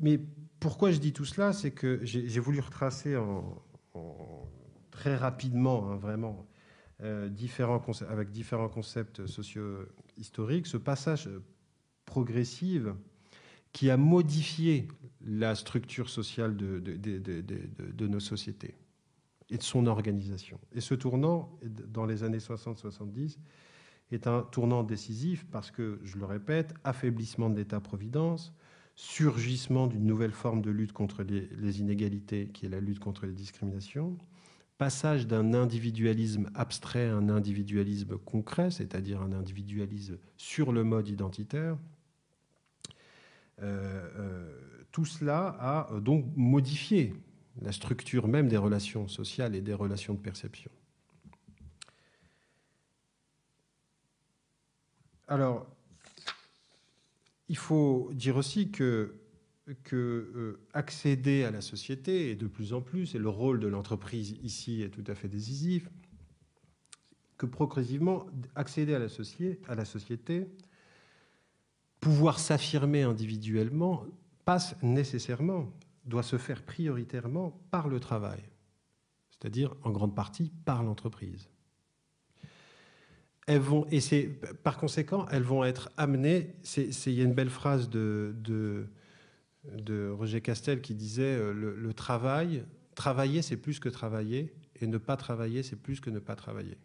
[0.00, 0.18] mais
[0.58, 3.16] pourquoi je dis tout cela C'est que j'ai voulu retracer
[4.90, 6.48] très rapidement, hein, vraiment,
[7.00, 7.30] euh,
[8.08, 11.30] avec différents concepts socio-historiques, ce passage
[12.04, 12.84] progressif
[13.72, 14.88] qui a modifié
[15.26, 18.74] la structure sociale de, nos sociétés
[19.50, 20.58] et de son organisation.
[20.72, 23.36] Et ce tournant, dans les années 60-70,
[24.12, 28.54] est un tournant décisif parce que, je le répète, affaiblissement de l'État-providence,
[28.94, 33.32] surgissement d'une nouvelle forme de lutte contre les, inégalités, qui est la lutte contre les
[33.32, 34.16] discriminations,
[34.78, 41.76] passage d'un individualisme abstrait à un individualisme concret, c'est-à-dire un individualisme sur le mode identitaire.
[43.62, 47.14] Euh, euh, tout cela a euh, donc modifié
[47.60, 50.70] la structure même des relations sociales et des relations de perception.
[55.26, 55.66] Alors,
[57.48, 59.14] il faut dire aussi que,
[59.92, 64.36] euh, accéder à la société, et de plus en plus, et le rôle de l'entreprise
[64.42, 65.88] ici est tout à fait décisif,
[67.36, 70.48] que progressivement, accéder à la société,
[72.04, 74.04] pouvoir s'affirmer individuellement,
[74.44, 75.72] passe nécessairement,
[76.04, 78.40] doit se faire prioritairement par le travail,
[79.30, 81.48] c'est-à-dire en grande partie par l'entreprise
[83.46, 84.28] elles vont, et c'est
[84.62, 86.54] par conséquent, elles vont être amenées.
[86.76, 92.64] Il y a une belle phrase de, de, Roger Castel qui disait euh, le, travail,
[92.94, 96.78] travailler, c'est plus que travailler, et ne pas travailler, c'est plus que ne pas travailler.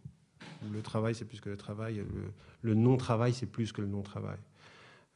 [0.73, 2.03] Le travail, c'est plus que le travail.
[2.61, 4.37] le non-travail, c'est plus que le non-travail.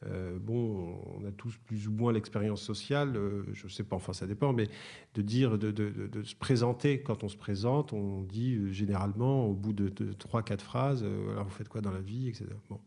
[0.06, 3.96] Euh, bon, on a tous plus ou moins l'expérience sociale, euh, je ne sais pas,
[3.96, 4.68] enfin ça dépend, mais
[5.14, 9.72] de dire, de, se présenter, quand on se présente, on dit euh, généralement au bout
[9.72, 12.46] de, trois, quatre phrases, alors vous faites quoi dans la vie, etc.
[12.68, 12.80] Bon.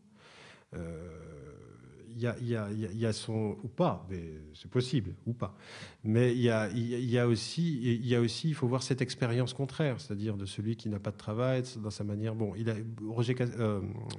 [2.20, 5.56] Il y, a, son ou pas, mais c'est possible ou pas.
[6.02, 10.00] Mais il y a, aussi, il y a aussi, il faut voir cette expérience contraire,
[10.00, 12.34] c'est-à-dire de celui qui n'a pas de travail dans sa manière.
[12.34, 12.74] Bon, il a,
[13.06, 13.36] Roger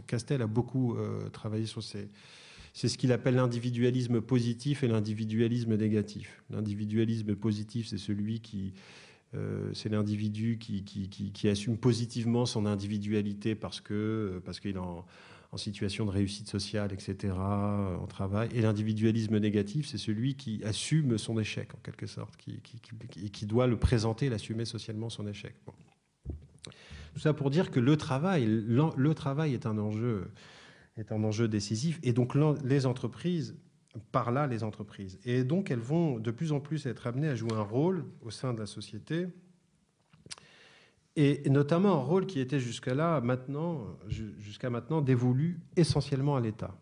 [0.07, 0.95] Castel a beaucoup
[1.33, 2.07] travaillé sur ces
[2.73, 6.43] c'est ce qu'il appelle l'individualisme positif et l'individualisme négatif.
[6.49, 8.73] L'individualisme positif, c'est celui qui...
[9.35, 15.05] Euh, c'est l'individu qui, qui, assume positivement son individualité parce que parce qu'il est en,
[15.55, 18.49] situation de réussite sociale, etc., en travail.
[18.55, 23.67] Et l'individualisme négatif, c'est celui qui assume son échec, en quelque sorte, qui, qui, doit
[23.67, 25.53] le présenter, l'assumer socialement son échec.
[27.13, 30.31] Tout ça pour dire que le travail, le travail est un enjeu
[30.99, 31.99] est un enjeu décisif.
[32.03, 33.55] Et donc les entreprises,
[34.11, 35.19] par là les entreprises.
[35.25, 38.29] Et donc elles vont de plus en plus être amenées à jouer un rôle au
[38.29, 39.27] sein de la société,
[41.15, 46.79] et notamment un rôle qui était jusqu'à là, maintenant, jusqu'à maintenant, dévolu essentiellement à l'État.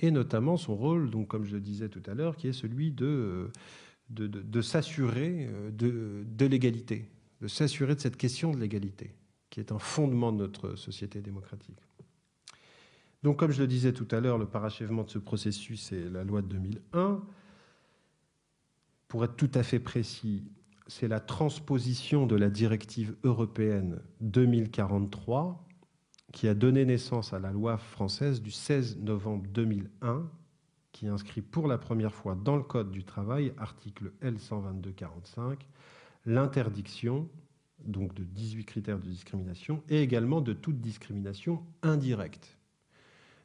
[0.00, 2.92] Et notamment son rôle, donc comme je le disais tout à l'heure, qui est celui
[2.92, 3.50] de,
[4.08, 7.10] de, s'assurer de, de l'égalité,
[7.42, 9.10] de s'assurer de cette question de l'égalité,
[9.50, 11.78] qui est un fondement de notre société démocratique.
[13.22, 16.24] Donc, comme je le disais tout à l'heure, le parachèvement de ce processus, c'est la
[16.24, 17.22] loi de 2001.
[19.08, 20.44] Pour être tout à fait précis,
[20.88, 25.66] c'est la transposition de la directive européenne 2043
[26.32, 30.28] qui a donné naissance à la loi française du 16 novembre 2001
[30.92, 35.58] qui inscrit pour la première fois dans le Code du travail, article L122-45,
[36.26, 37.28] l'interdiction
[37.84, 42.58] donc de 18 critères de discrimination et également de toute discrimination indirecte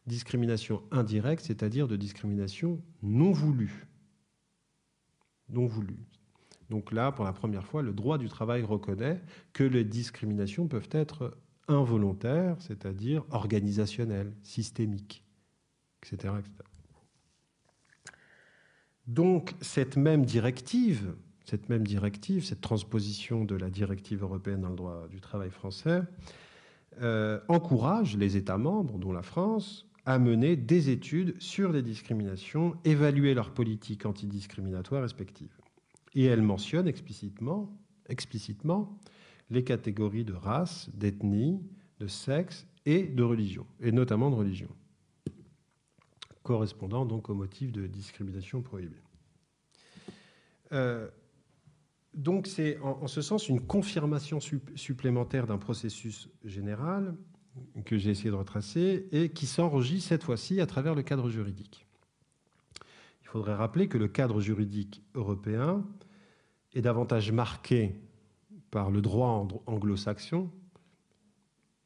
[0.08, 3.88] discrimination indirecte, c'est-à-dire de discrimination non voulue.
[5.50, 6.00] Non voulue.
[6.70, 9.22] Donc là, pour la première fois, le droit du travail reconnaît
[9.54, 15.24] que les discriminations peuvent être involontaires, c'est-à-dire organisationnelles, systémiques,
[16.04, 16.34] etc.,
[19.08, 21.16] Donc cette même directive,
[21.46, 26.02] cette même directive, cette transposition de la directive européenne dans le droit du travail français,
[27.02, 32.78] euh, encourage les États membres, dont la France, à mener des études sur les discriminations,
[32.86, 35.60] évaluer leurs politiques antidiscriminatoires respectives.
[36.16, 38.98] Et elle mentionne explicitement, explicitement
[39.50, 41.60] les catégories de race, d'ethnie,
[42.00, 44.70] de sexe et de religion, et notamment de religion,
[46.42, 49.02] correspondant donc au motif de discrimination prohibée.
[50.72, 51.10] Euh,
[52.14, 57.14] donc c'est en, ce sens une confirmation supplémentaire d'un processus général
[57.86, 61.86] que j'ai essayé de retracer et qui s'enregistre cette fois-ci à travers le cadre juridique.
[63.22, 65.86] Il faudrait rappeler que le cadre juridique européen
[66.74, 67.96] est davantage marqué
[68.72, 70.50] par le droit anglo-saxon,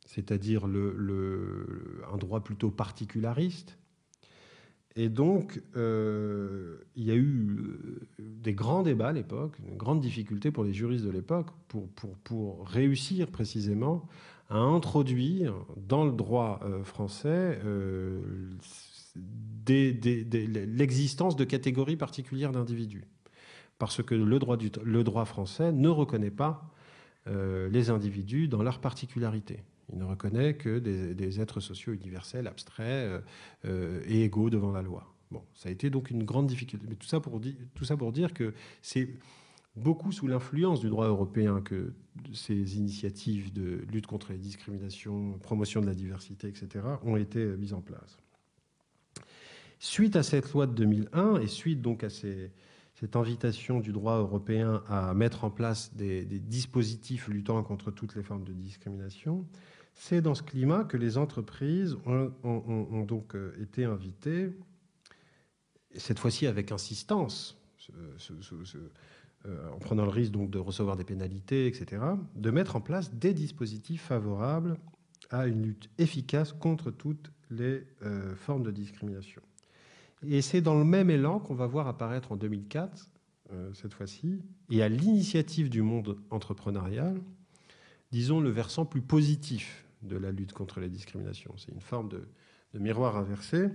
[0.05, 3.77] c'est-à-dire un droit plutôt particulariste,
[4.95, 10.01] et donc, euh, il y a eu euh, des grands débats à l'époque, une grande
[10.01, 14.05] difficulté pour les juristes de l'époque pour, pour, pour, réussir précisément
[14.51, 17.59] à introduire dans le droit euh, français
[19.65, 23.05] l'existence de catégories particulières d'individus.
[23.79, 26.69] Parce que le droit, français ne reconnaît pas
[27.25, 29.63] les individus dans leur particularité.
[29.91, 33.21] Il ne reconnaît que des, êtres sociaux universels, abstraits euh,
[33.65, 35.13] euh, et égaux devant la loi.
[35.31, 36.85] Bon, ça a été donc une grande difficulté.
[36.89, 37.39] Mais tout ça pour,
[37.73, 39.09] tout ça pour dire que c'est
[39.75, 41.93] beaucoup sous l'influence du droit européen que
[42.33, 47.73] ces initiatives de lutte contre les discriminations, promotion de la diversité, etc., ont été mises
[47.73, 48.17] en place.
[49.79, 54.83] Suite à cette loi de 2001 et suite donc à cette invitation du droit européen
[54.87, 59.47] à mettre en place des, dispositifs luttant contre toutes les formes de discrimination,
[59.93, 64.53] c'est dans ce climat que les entreprises ont, donc euh, été invitées,
[65.95, 67.57] cette fois-ci avec insistance,
[67.97, 68.17] euh,
[69.45, 72.01] en prenant le risque donc de recevoir des pénalités, etc.,
[72.35, 74.77] de mettre en place des dispositifs favorables
[75.29, 79.41] à une lutte efficace contre toutes les euh, formes de discrimination.
[80.27, 83.09] Et c'est dans le même élan qu'on va voir apparaître en 2004,
[83.73, 87.19] cette fois-ci, et à l'initiative du monde entrepreneurial,
[88.11, 91.53] disons, le versant plus positif de la lutte contre la discrimination.
[91.57, 92.27] C'est une forme de,
[92.73, 93.67] miroir inversé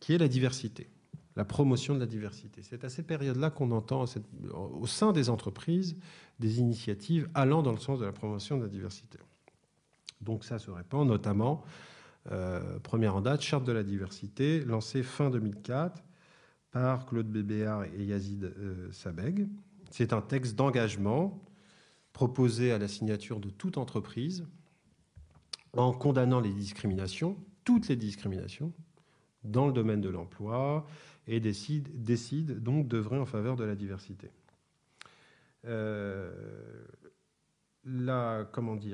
[0.00, 0.88] qui est la diversité,
[1.36, 2.62] la promotion de la diversité.
[2.62, 4.04] C'est à cette période-là qu'on entend
[4.52, 5.96] au sein des entreprises
[6.38, 9.18] des initiatives allant dans le sens de la promotion de la diversité.
[10.20, 11.62] Donc ça se répand notamment,
[12.30, 16.02] euh, première en date, Charte de la diversité, lancée fin 2004
[16.70, 19.48] par Claude Bébéard et Yazid euh, Sabeg.
[19.90, 21.42] C'est un texte d'engagement
[22.12, 24.46] proposé à la signature de toute entreprise
[25.76, 28.72] en condamnant les discriminations, toutes les discriminations,
[29.44, 30.86] dans le domaine de l'emploi,
[31.26, 34.30] et décide, donc d'œuvrer en faveur de la diversité.
[35.66, 36.32] Euh,
[37.84, 38.48] la,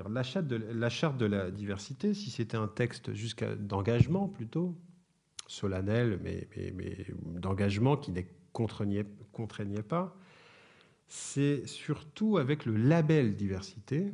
[0.09, 3.11] la charte, de, la diversité, si c'était un texte
[3.59, 4.77] d'engagement plutôt,
[5.47, 7.07] solennel, mais, mais,
[7.41, 10.17] d'engagement qui ne contraignait, contraignait pas,
[11.07, 14.13] c'est surtout avec le label diversité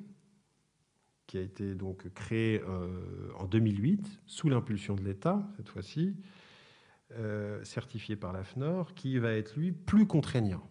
[1.27, 6.15] qui a été donc créé euh, en 2008 sous l'impulsion de l'État, cette fois-ci,
[7.17, 10.69] euh, certifié par l'AFNOR, qui va être lui plus contraignant,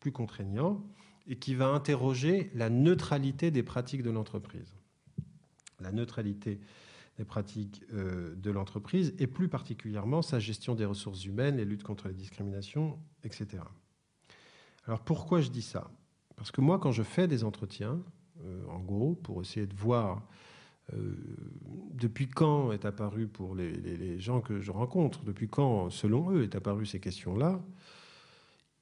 [0.00, 0.84] plus contraignant,
[1.26, 4.74] et qui va interroger la neutralité des pratiques de l'entreprise.
[5.80, 6.60] La neutralité
[7.18, 11.82] des pratiques euh, de l'entreprise et plus particulièrement sa gestion des ressources humaines, les luttes
[11.82, 13.62] contre la discrimination, etc.
[14.86, 15.90] Alors pourquoi je dis ça?
[16.36, 18.00] Parce que moi, quand je fais des entretiens,
[18.44, 20.26] euh, en gros, pour essayer de voir
[20.92, 26.54] depuis quand est apparu pour les, gens que je rencontre, depuis quand, selon eux, est
[26.54, 27.60] apparu ces questions-là,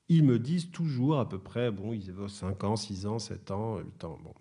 [0.08, 3.50] ils me disent toujours à peu près, bon, ils évoquent 5 ans, 6 ans, 7
[3.50, 4.18] ans, 8 ans.
[4.22, 4.34] Bon.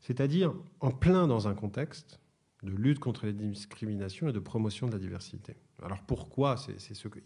[0.00, 2.20] C'est-à-dire en plein dans un contexte
[2.62, 5.56] de lutte contre les discriminations et de promotion de la diversité.
[5.82, 7.18] Alors pourquoi c'est ce que,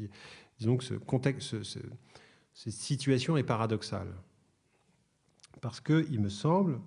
[0.59, 1.57] disons que ce contexte,
[2.55, 4.13] cette situation est paradoxale
[5.61, 6.81] Parce qu'il me semble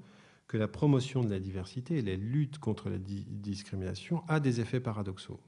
[0.51, 4.81] que la promotion de la diversité et la lutte contre la discrimination a des effets
[4.81, 5.39] paradoxaux,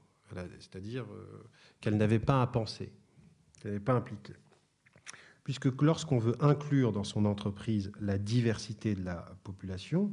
[0.58, 1.44] c'est-à-dire euh,
[1.82, 2.90] qu'elle n'avait pas à penser,
[3.60, 4.32] qu'elle n'avait pas impliqué.
[5.42, 10.10] Puisque lorsqu'on veut inclure dans son entreprise la diversité de la population,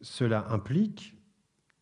[0.00, 1.16] cela implique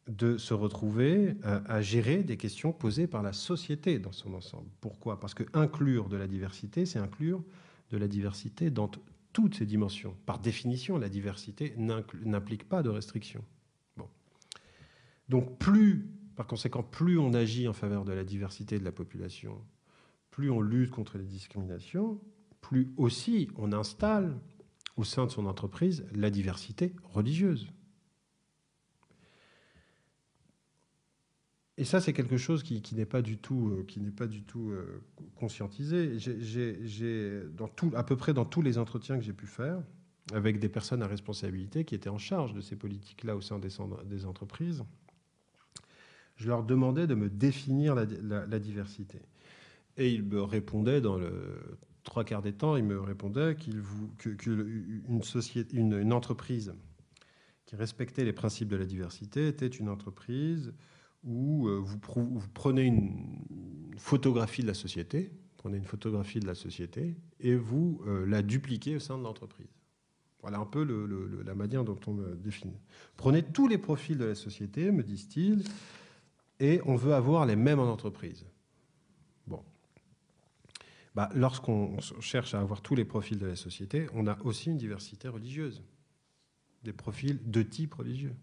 [0.09, 4.69] de se retrouver à, à, gérer des questions posées par la société dans son ensemble.
[4.83, 5.19] Pourquoi?
[5.19, 7.43] Parce que inclure de la diversité, c'est inclure
[7.91, 8.91] de la diversité dans
[9.37, 10.17] toutes ces dimensions.
[10.25, 13.45] Par définition, la diversité n'implique pas de restrictions.
[13.99, 14.09] Bon.
[15.29, 19.61] Donc plus, par conséquent, plus on agit en faveur de la diversité de la population,
[20.31, 22.19] plus on lutte contre les discriminations,
[22.63, 24.41] plus aussi on installe
[24.97, 27.69] au sein de son entreprise la diversité religieuse.
[31.79, 33.85] Et ça, c'est quelque chose qui, n'est pas du tout,
[35.35, 36.19] conscientisé.
[36.19, 37.43] J'ai,
[37.95, 39.83] à peu près dans tous les entretiens que j'ai pu faire,
[40.33, 44.25] avec des personnes à responsabilité qui étaient en charge de ces politiques-là au sein des,
[44.25, 44.85] entreprises,
[46.37, 49.21] je leur demandais de me définir la, diversité.
[49.99, 53.83] Et ils me répondaient dans le, trois quarts des temps, il me répondait qu'il
[54.19, 56.75] qu'une entreprise
[57.67, 60.73] qui respectait les principes de la diversité était une entreprise
[61.25, 61.99] où euh, vous,
[62.55, 68.27] prenez une photographie de la société, prenez une photographie de la société et vous euh,
[68.27, 69.69] la dupliquez au sein de l'entreprise.
[70.41, 70.85] Voilà un peu
[71.45, 72.79] la manière dont on me définit.
[73.17, 75.65] Prenez tous les profils de la société, me disent-ils,
[76.61, 78.47] et on veut avoir les mêmes en entreprise.
[79.47, 79.65] Bon.
[81.17, 84.77] Bah, lorsqu'on cherche à avoir tous les profils de la société, on a aussi une
[84.77, 85.83] diversité religieuse,
[86.85, 88.35] des profils de type religieux.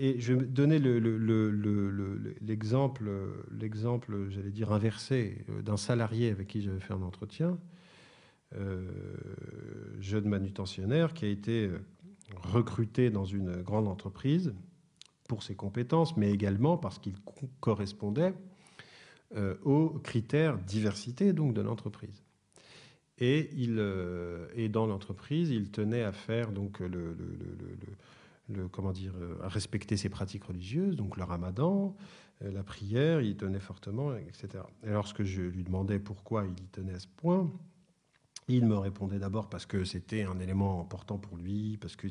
[0.00, 0.78] Et je vais donner
[2.40, 7.58] l'exemple, j'allais dire inversé, euh, d'un salarié avec qui j'avais fait un entretien,
[8.54, 8.88] euh,
[9.98, 11.80] jeune manutentionnaire, qui a été euh,
[12.36, 14.54] recruté dans une grande entreprise
[15.28, 17.14] pour ses compétences, mais également parce qu'il
[17.60, 18.32] correspondait
[19.62, 22.22] aux critères diversité donc de l'entreprise.
[23.18, 23.50] Et
[24.70, 27.14] dans l'entreprise, il tenait à faire donc le,
[28.70, 31.96] comment dire, euh, à respecter ses pratiques religieuses, donc le ramadan,
[32.42, 34.64] euh, la prière, il y tenait fortement, etc.
[34.84, 37.50] Et lorsque je lui demandais pourquoi il y tenait à ce point,
[38.48, 42.08] il me répondait d'abord parce que c'était un élément important pour lui, parce que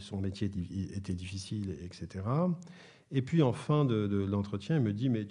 [0.00, 0.50] son métier
[0.94, 2.24] était difficile, etc.
[3.10, 5.26] Et puis en fin de, l'entretien, il me dit, mais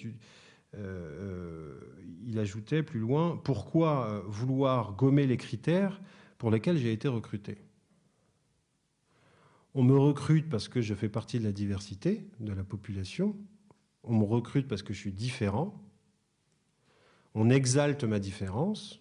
[0.73, 1.79] euh,
[2.25, 6.01] il ajoutait plus loin, pourquoi vouloir gommer les critères
[6.39, 7.59] pour lesquels j'ai été recruté?
[9.74, 13.36] On me recrute parce que je fais partie de la diversité de la population.
[14.03, 15.74] On me recrute parce que je suis différent.
[17.34, 18.99] On exalte ma différence.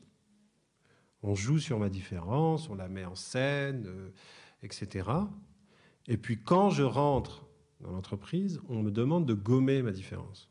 [1.22, 4.10] On joue sur ma différence, on la met en scène, euh,
[4.62, 5.08] etc.
[6.06, 7.46] Et puis quand je rentre
[7.80, 10.48] dans l'entreprise, on me demande de gommer ma différence.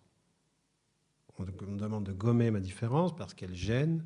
[1.38, 4.04] On me demande de gommer ma différence parce qu'elle gêne,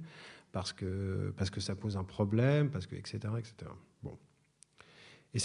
[0.51, 3.19] parce que, parce que ça pose un problème, parce que, etc.
[3.39, 3.71] etc.
[5.33, 5.39] Et,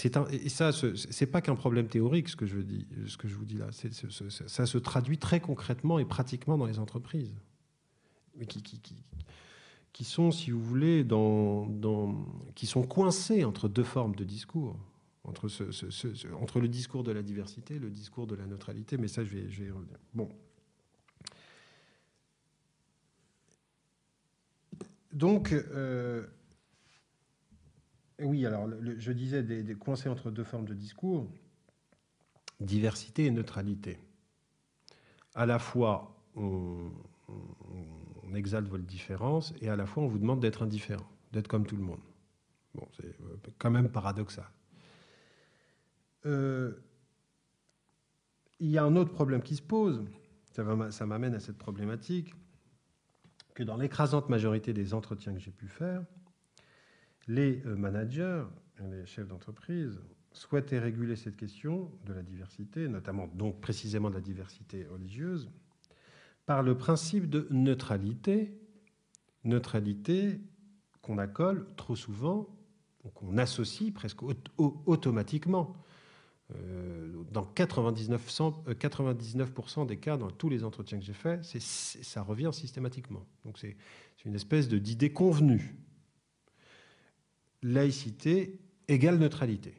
[0.49, 3.57] ça, c'est pas qu'un problème théorique, ce que je, dis, ce que je vous dis
[3.57, 3.69] là.
[3.71, 7.33] ça se traduit très concrètement et pratiquement dans les entreprises.
[8.47, 8.61] Qui,
[9.91, 11.05] qui, sont, si vous voulez,
[12.53, 14.77] qui sont coincés entre deux formes de discours.
[15.23, 15.65] Entre, ce,
[16.59, 18.97] le discours de la diversité le discours de la neutralité.
[18.97, 19.97] Mais ça, je vais, je vais y revenir.
[20.13, 20.29] Bon.
[25.11, 26.27] Donc, euh,
[28.21, 31.29] oui, alors je disais des, coincés entre deux formes de discours,
[32.59, 33.99] diversité et neutralité.
[35.35, 36.91] À la fois, on,
[38.35, 41.75] exalte votre différence et à la fois, on vous demande d'être indifférent, d'être comme tout
[41.75, 41.99] le monde.
[42.75, 44.45] Bon, c'est euh, quand même paradoxal.
[46.27, 46.73] Euh,
[48.59, 50.05] il y a un autre problème qui se pose,
[50.51, 52.35] ça m'amène à cette problématique,
[53.55, 56.05] que dans l'écrasante majorité des entretiens que j'ai pu faire,
[57.29, 58.43] les euh, managers,
[58.91, 60.01] les chefs d'entreprise,
[60.33, 65.49] souhaitaient réguler cette question de la diversité, notamment donc précisément de la diversité religieuse,
[66.45, 68.59] par le principe de neutralité,
[69.43, 70.41] neutralité
[71.01, 72.49] qu'on accole trop souvent,
[73.13, 74.21] qu'on associe presque
[74.57, 75.75] automatiquement.
[76.55, 82.23] Euh, dans 99%, 99 euh, des cas, dans tous les entretiens que j'ai faits, ça
[82.23, 83.23] revient systématiquement.
[83.45, 83.77] Donc c'est
[84.25, 85.75] une espèce d'idée convenue
[87.61, 89.75] laïcité égale neutralité.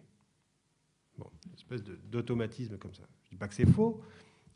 [1.19, 3.03] Une espèce d'automatisme comme ça.
[3.25, 4.01] Je ne dis pas que c'est faux,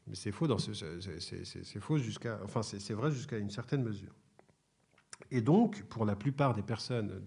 [0.07, 4.15] mais c'est faux, dans ce, c'est, faux jusqu'à, enfin, c'est, vrai jusqu'à une certaine mesure.
[5.31, 7.23] Et donc, pour la plupart des personnes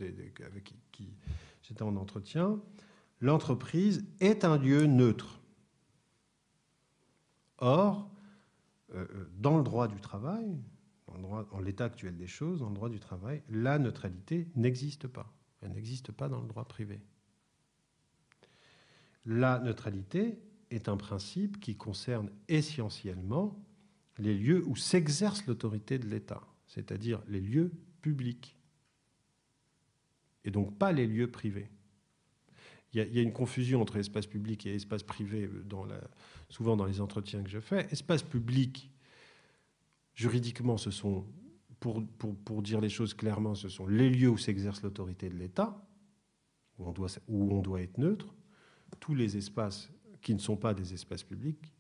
[0.45, 1.13] avec qui,
[1.63, 2.59] j'étais en entretien,
[3.19, 5.39] l'entreprise est un lieu neutre.
[7.59, 8.09] Or,
[8.93, 10.57] euh, euh, dans le droit du travail,
[11.07, 15.33] en l'état actuel des choses, dans le droit du travail, la neutralité n'existe pas.
[15.61, 17.01] Elle n'existe pas dans le droit privé.
[19.25, 20.39] La neutralité
[20.69, 23.57] est un principe qui concerne essentiellement
[24.17, 28.57] les lieux où s'exerce l'autorité de l'État, c'est-à-dire les lieux publics,
[30.43, 31.69] et donc pas les lieux privés.
[32.93, 35.49] Il y, a, une confusion entre espace public et espace privé,
[36.49, 37.85] souvent dans les entretiens que je fais.
[37.91, 38.89] Espace public,
[40.15, 41.25] juridiquement, ce sont
[41.79, 45.85] pour, pour, dire les choses clairement, ce sont les lieux où s'exerce l'autorité de l'État,
[46.77, 48.33] où, on doit, où on doit être neutre.
[48.99, 51.73] Tous les espaces qui ne sont pas des espaces publics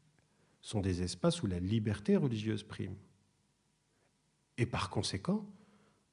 [0.61, 2.95] sont des espaces où la liberté religieuse prime.
[4.57, 5.45] Et par conséquent,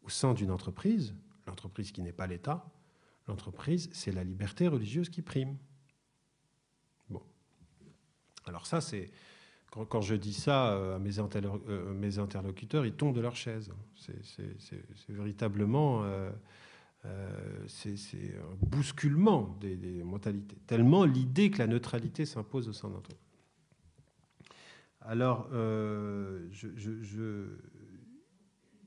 [0.02, 1.14] au sein d'une entreprise,
[1.46, 2.70] l'entreprise qui n'est pas l'État,
[3.26, 5.56] l'entreprise, c'est la liberté religieuse qui prime.
[7.08, 7.22] Bon.
[8.44, 9.10] Alors ça, c'est
[9.88, 11.18] quand, je dis ça à mes,
[12.18, 13.72] interlocuteurs, ils tombent de leur chaise.
[13.96, 16.04] C'est véritablement
[17.66, 17.96] c'est
[18.36, 23.02] un bousculement des, mentalités, tellement l'idée que la neutralité s'impose au sein d'un
[25.00, 26.68] Alors, je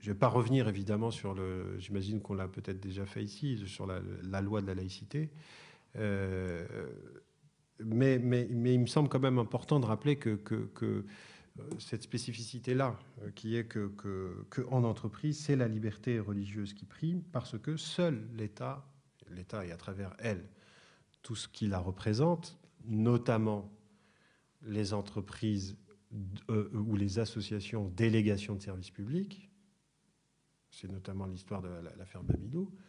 [0.01, 1.77] ne vais pas revenir évidemment sur le.
[1.79, 3.99] J'imagine qu'on l'a peut-être déjà fait ici, sur la,
[4.41, 5.29] loi de la laïcité.
[7.83, 11.05] Mais, il me semble quand même important de rappeler que, que
[11.79, 12.97] cette spécificité-là,
[13.35, 13.95] qui est que,
[14.69, 18.85] en entreprise, c'est la liberté religieuse qui prime, parce que seul l'État,
[19.29, 20.47] l'État et à travers elle,
[21.21, 23.71] tout ce qui la représente, notamment
[24.63, 25.77] les entreprises
[26.49, 29.49] euh, ou les associations délégations de services publics,
[30.69, 32.86] c'est notamment l'histoire de l'affaire Babidou, euh,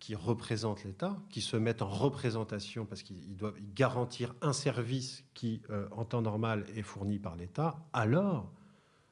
[0.00, 5.62] qui représentent l'État, qui se mettent en représentation parce qu'ils doivent garantir un service qui,
[5.70, 8.52] euh, en temps normal, est fourni par l'État, alors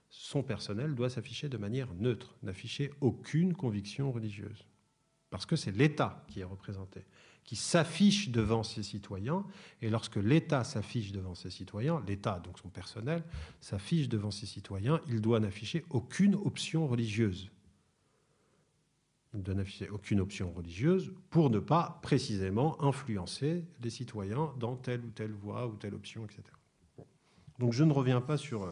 [0.09, 4.67] son personnel doit s'afficher de manière neutre, n'afficher aucune conviction religieuse.
[5.31, 7.07] Parce que c'est l'État qui est représenté,
[7.45, 9.47] qui s'affiche devant ses citoyens.
[9.81, 13.23] Et lorsque l'État s'affiche devant ses citoyens, l'État, donc son personnel,
[13.61, 17.51] s'affiche devant ses citoyens, il doit n'afficher aucune option religieuse
[19.35, 25.11] ne donne aucune option religieuse pour ne pas précisément influencer les citoyens dans telle ou
[25.11, 26.43] telle voie ou telle option, etc.
[27.59, 28.65] Donc je ne reviens pas sur,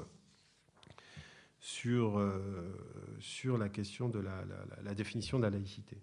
[2.18, 2.74] euh,
[3.20, 4.44] sur la question de la,
[4.82, 6.00] la, définition de la laïcité.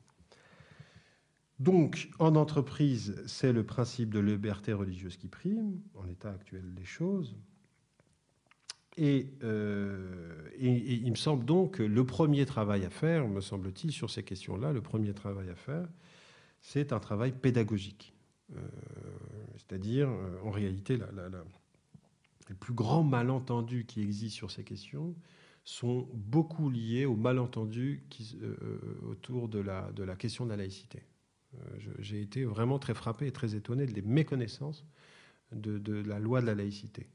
[1.60, 6.84] Donc, en entreprise, c'est le principe de liberté religieuse qui prime, en l'état actuel des
[6.84, 7.36] choses.
[9.00, 14.10] Euh, et, il me semble donc que le premier travail à faire, me semble-t-il, sur
[14.10, 15.88] ces questions-là, le premier travail à faire,
[16.62, 18.14] c'est un travail pédagogique.
[18.56, 18.60] Euh,
[19.58, 20.98] c'est-à-dire, euh, en réalité,
[22.48, 25.16] les plus grands malentendus qui existent sur ces questions
[25.64, 28.04] sont beaucoup liés aux malentendus
[29.10, 31.02] autour de la, de la question de la laïcité.
[32.00, 34.86] J'ai été vraiment très frappé et très étonné de les méconnaissances
[35.52, 37.08] de, de la loi de la laïcité.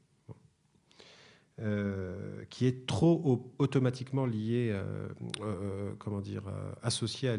[1.63, 5.07] Euh, qui est trop automatiquement lié, euh,
[5.41, 6.43] euh, comment dire,
[6.81, 7.37] associé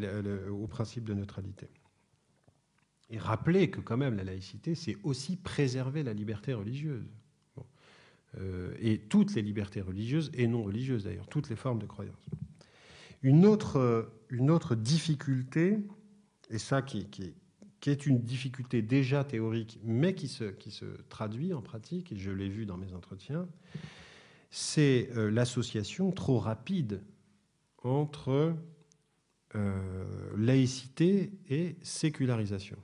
[0.49, 1.67] au principe de neutralité.
[3.09, 7.05] Et rappeler que quand même la laïcité, c'est aussi préserver la liberté religieuse.
[8.79, 12.25] et toutes les libertés religieuses et non religieuses d'ailleurs, toutes les formes de croyance.
[13.23, 15.79] Une autre, une autre difficulté,
[16.49, 17.09] et ça qui,
[17.85, 22.31] est une difficulté déjà théorique, mais qui se, qui se traduit en pratique, et je
[22.31, 23.47] l'ai vu dans mes entretiens,
[24.55, 27.01] c'est euh, l'association trop rapide
[27.81, 28.55] entre
[29.55, 32.77] euh, laïcité et sécularisation.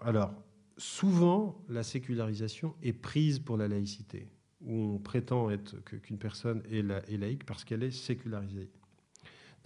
[0.00, 0.32] Alors,
[0.78, 4.26] souvent, la sécularisation est prise pour la laïcité,
[4.62, 6.80] où on prétend être qu'une personne est,
[7.18, 8.70] laïque parce qu'elle est sécularisée.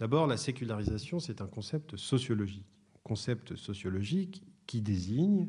[0.01, 2.67] D'abord, la sécularisation, c'est un concept sociologique.
[3.05, 5.47] Concept sociologique qui désigne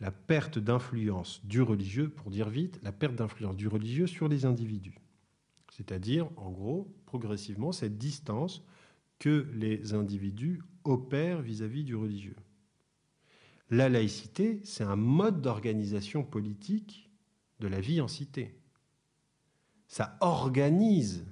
[0.00, 4.46] la perte d'influence du religieux, pour dire vite, la perte d'influence du religieux sur les
[4.46, 4.98] individus.
[5.70, 8.64] C'est-à-dire, en gros, progressivement, cette distance
[9.18, 12.36] que les individus opèrent vis-à-vis du religieux.
[13.68, 17.10] La laïcité, c'est un mode d'organisation politique
[17.60, 18.58] de la vie en cité.
[19.86, 21.26] Ça organise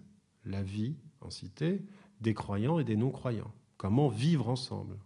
[0.44, 1.82] la vie en cité
[2.20, 3.52] des croyants et des non-croyants.
[3.76, 4.98] Comment vivre ensemble?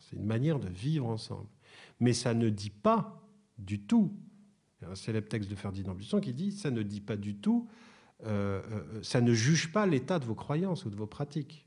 [0.00, 1.48] c'est une manière de vivre ensemble.
[2.00, 3.22] Mais ça ne dit pas
[3.58, 4.12] du tout,
[4.86, 7.68] un célèbre texte de Ferdinand Buisson qui dit, ça ne dit pas du tout,
[8.26, 11.66] euh, euh, ça ne juge pas l'état de vos croyances ou de vos pratiques.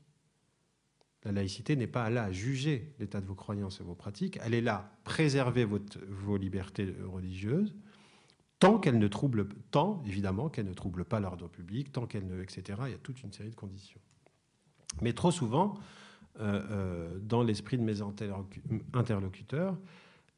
[1.24, 4.54] La laïcité n'est pas là à juger l'état de vos croyances et vos pratiques, elle
[4.54, 7.74] est là à préserver vos libertés religieuses,
[8.58, 12.42] tant qu'elle ne trouble, tant évidemment qu'elle ne trouble pas l'ordre public, tant qu'elle ne,
[12.42, 12.78] etc.
[12.86, 14.00] Il y a toute une série de conditions.
[15.00, 15.74] Mais trop souvent,
[16.40, 18.00] euh, dans l'esprit de mes
[18.92, 19.78] interlocuteurs,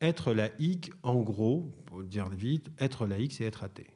[0.01, 3.91] être laïque, en gros, pour dire vite, être laïque, c'est être athée.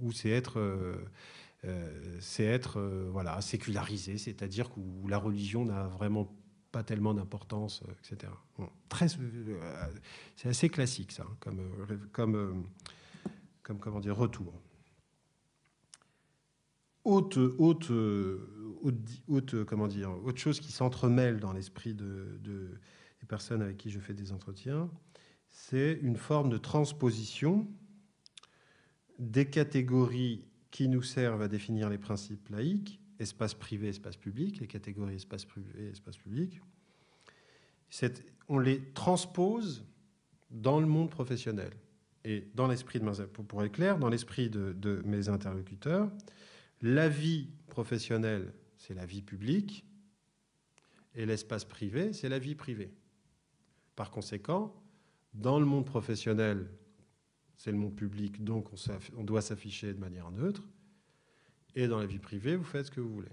[0.00, 0.96] Ou c'est être, euh,
[1.64, 6.32] euh, c'est être euh, voilà, sécularisé, c'est-à-dire que la religion n'a vraiment
[6.72, 8.32] pas tellement d'importance, etc.
[10.36, 12.66] c'est assez classique, ça, hein, comme, comme,
[13.62, 14.60] comme comment dire, retour.
[17.04, 17.94] Autre, autre,
[19.28, 22.80] autre, comment dire, autre chose qui s'entremêle dans l'esprit de
[23.50, 24.90] avec qui je fais des entretiens,
[25.50, 27.66] c'est une forme de transposition
[29.18, 34.66] des catégories qui nous servent à définir les principes laïques, espace privé, espace public, les
[34.66, 36.60] catégories espace privé, espace public.
[38.48, 39.84] On les transpose
[40.50, 41.72] dans le monde professionnel.
[42.24, 46.10] et dans l'esprit de pour être clair, dans l'esprit de mes interlocuteurs,
[46.82, 49.84] la vie professionnelle, c'est la vie publique,
[51.14, 52.92] et l'espace privé, c'est la vie privée.
[53.96, 54.74] Par conséquent,
[55.34, 56.70] dans le monde professionnel,
[57.56, 58.68] c'est le monde public, donc
[59.16, 60.62] on, doit s'afficher de manière neutre.
[61.74, 63.32] Et dans la vie privée, vous faites ce que vous voulez.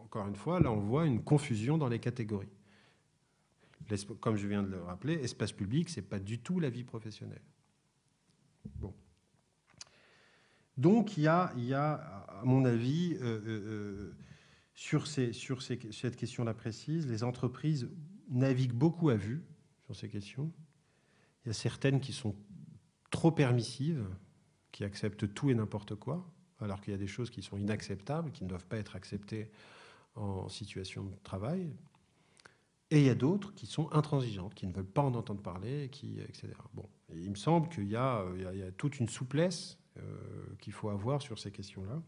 [0.00, 2.52] encore une fois, là, on voit une confusion dans les catégories.
[4.20, 6.84] Comme je viens de le rappeler, espace public, ce n'est pas du tout la vie
[6.84, 7.42] professionnelle.
[8.76, 8.94] Bon.
[10.76, 11.52] Donc, il y a,
[11.92, 14.16] à mon avis, euh, euh, euh,
[14.74, 17.90] sur, cette question-là précise, les entreprises
[18.32, 19.42] naviguent beaucoup à vue
[19.84, 20.50] sur ces questions.
[21.44, 22.34] Il y a certaines qui sont
[23.10, 24.06] trop permissives,
[24.72, 26.28] qui acceptent tout et n'importe quoi,
[26.60, 29.50] alors qu'il y a des choses qui sont inacceptables, qui ne doivent pas être acceptées
[30.14, 31.72] en situation de travail.
[32.90, 35.88] Et il y a d'autres qui sont intransigeantes, qui ne veulent pas en entendre parler,
[35.90, 36.48] qui, etc.
[36.74, 38.26] Bon, il me semble qu'il y, a,
[38.76, 40.02] toute une souplesse euh,
[40.60, 42.02] qu'il faut avoir sur ces questions-là,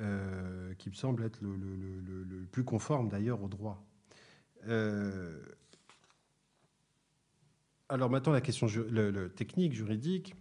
[0.00, 3.82] euh, qui me semble être le, plus conforme d'ailleurs au droit.
[4.66, 5.40] Euh,
[7.88, 8.66] alors maintenant, la question
[9.34, 10.34] technique, juridique,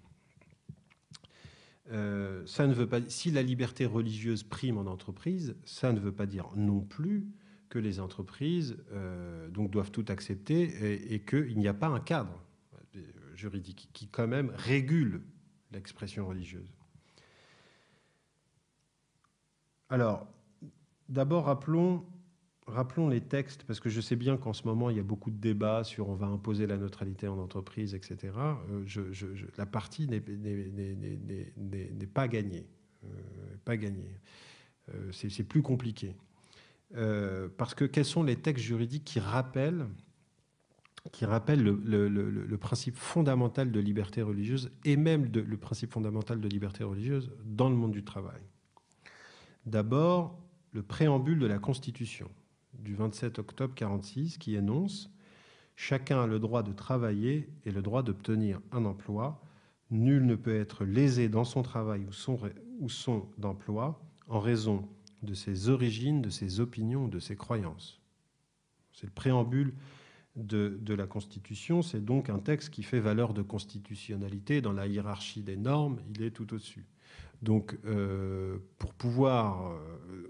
[1.92, 6.12] euh, ça ne veut pas, si la liberté religieuse prime en entreprise, ça ne veut
[6.12, 7.26] pas dire non plus
[7.70, 12.44] que les entreprises euh, donc doivent tout accepter et, qu'il n'y a pas un cadre
[13.36, 15.22] juridique qui quand même régule
[15.72, 16.74] l'expression religieuse.
[19.90, 20.28] Alors,
[21.08, 22.06] d'abord rappelons
[22.68, 25.32] rappelons les textes, parce que je sais bien qu'en ce moment, il y a beaucoup
[25.32, 28.34] de débats sur on va imposer la neutralité en entreprise, etc.
[28.70, 29.14] Euh,
[29.58, 30.22] la partie n'est
[32.14, 32.68] pas gagnée.
[33.04, 33.08] Euh.
[34.94, 36.16] Euh, c'est plus compliqué.
[37.58, 39.88] parce que quels sont les textes juridiques qui rappellent,
[41.12, 46.84] qui rappellent le, principe fondamental de liberté religieuse et même le principe fondamental de liberté
[46.84, 48.42] religieuse dans le monde du travail?
[49.66, 50.40] D'abord,
[50.72, 52.30] le préambule de la Constitution
[52.80, 55.12] du 27 octobre 1946 qui énonce
[55.80, 59.40] Chacun a le droit de travailler et le droit d'obtenir un emploi.
[59.92, 62.40] Nul ne peut être lésé dans son travail ou son,
[62.80, 64.90] ou son d'emploi en raison
[65.22, 68.02] de ses origines, de ses opinions de ses croyances.
[68.92, 69.76] C'est le préambule
[70.36, 71.84] de, de, la Constitution.
[71.84, 74.62] C'est donc un texte qui fait valeur de constitutionnalité.
[74.62, 76.86] Dans la hiérarchie des normes, il est tout au-dessus.
[77.44, 80.28] Donc, euh, pour pouvoir euh,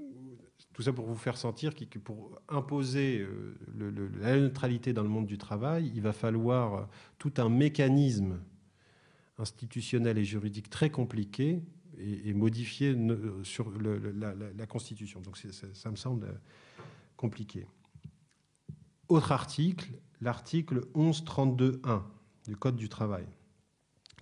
[0.77, 3.57] tout ça pour vous faire sentir que pour imposer euh,
[4.21, 6.85] la neutralité dans le monde du travail, il va falloir euh,
[7.17, 8.39] tout un mécanisme
[9.39, 11.63] institutionnel et juridique très compliqué
[11.97, 12.95] et, modifié
[13.41, 15.19] sur la, Constitution.
[15.19, 16.39] Donc ça me semble
[17.15, 17.65] compliqué.
[19.09, 19.89] Autre article,
[20.21, 22.03] l'article 1132.1
[22.45, 23.25] du Code du travail,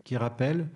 [0.05, 0.69] qui rappelle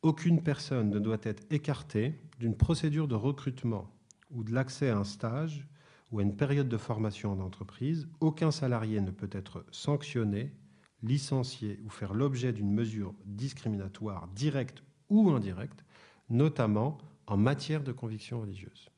[0.00, 3.91] aucune personne ne doit être écartée d'une procédure de recrutement
[4.32, 5.66] ou de l'accès à un stage
[6.10, 10.54] ou à une période de formation en entreprise, aucun salarié ne peut être sanctionné,
[11.02, 15.84] licencié ou faire l'objet d'une mesure discriminatoire directe ou indirecte,
[16.28, 18.90] notamment en matière de conviction religieuse.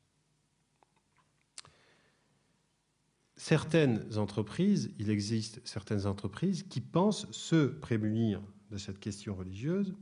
[3.37, 9.93] Certaines entreprises, il existe certaines entreprises qui pensent se prémunir de cette question religieuse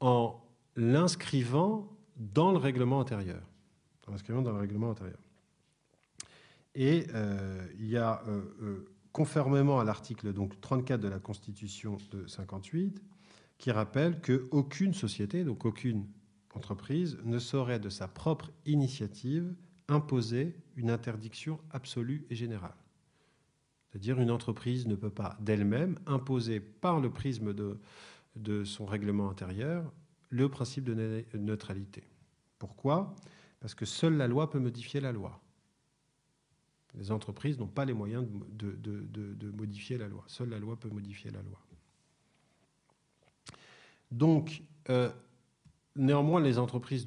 [0.00, 0.42] en
[0.76, 3.51] l'inscrivant dans le règlement intérieur
[4.12, 5.18] inscrivant dans le règlement intérieur.
[6.74, 11.98] Et euh, il y a, euh, euh, conformément à l'article donc 34 de la Constitution
[12.10, 13.02] de 58,
[13.58, 16.06] qui rappelle qu'aucune société, donc aucune
[16.54, 19.54] entreprise, ne saurait de sa propre initiative
[19.88, 22.74] imposer une interdiction absolue et générale.
[23.90, 27.52] C'est-à-dire une entreprise ne peut pas d'elle-même imposer par le prisme
[28.36, 29.92] de son règlement intérieur
[30.32, 32.02] le principe de neutralité.
[32.58, 33.14] Pourquoi?
[33.62, 35.40] Parce que seule la loi peut modifier la loi.
[36.94, 40.24] Les entreprises n'ont pas les moyens de, modifier la loi.
[40.26, 41.60] Seule la loi peut modifier la loi.
[44.10, 45.10] Donc, euh,
[45.94, 47.06] néanmoins, les entreprises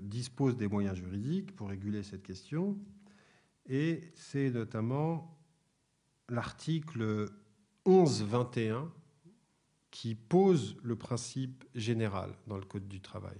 [0.00, 2.78] disposent des moyens juridiques pour réguler cette question.
[3.68, 5.38] Et c'est notamment
[6.30, 7.30] l'article
[7.84, 8.88] 11.21
[9.90, 13.36] qui pose le principe général dans le Code du travail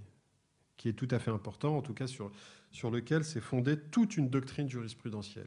[0.80, 2.32] qui est tout à fait important, en tout cas sur,
[2.70, 5.44] sur lequel s'est fondée toute une doctrine jurisprudentielle.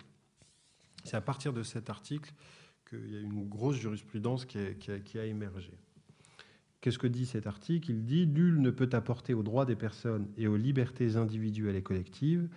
[1.05, 2.31] C'est à partir de cet article
[2.87, 4.59] qu'il y a une grosse jurisprudence qui,
[5.03, 5.71] qui, a, émergé.
[6.81, 7.89] Qu'est-ce que dit cet article?
[7.89, 11.81] Il dit Nul ne peut apporter aux droits des personnes et aux libertés individuelles et
[11.81, 12.47] collectives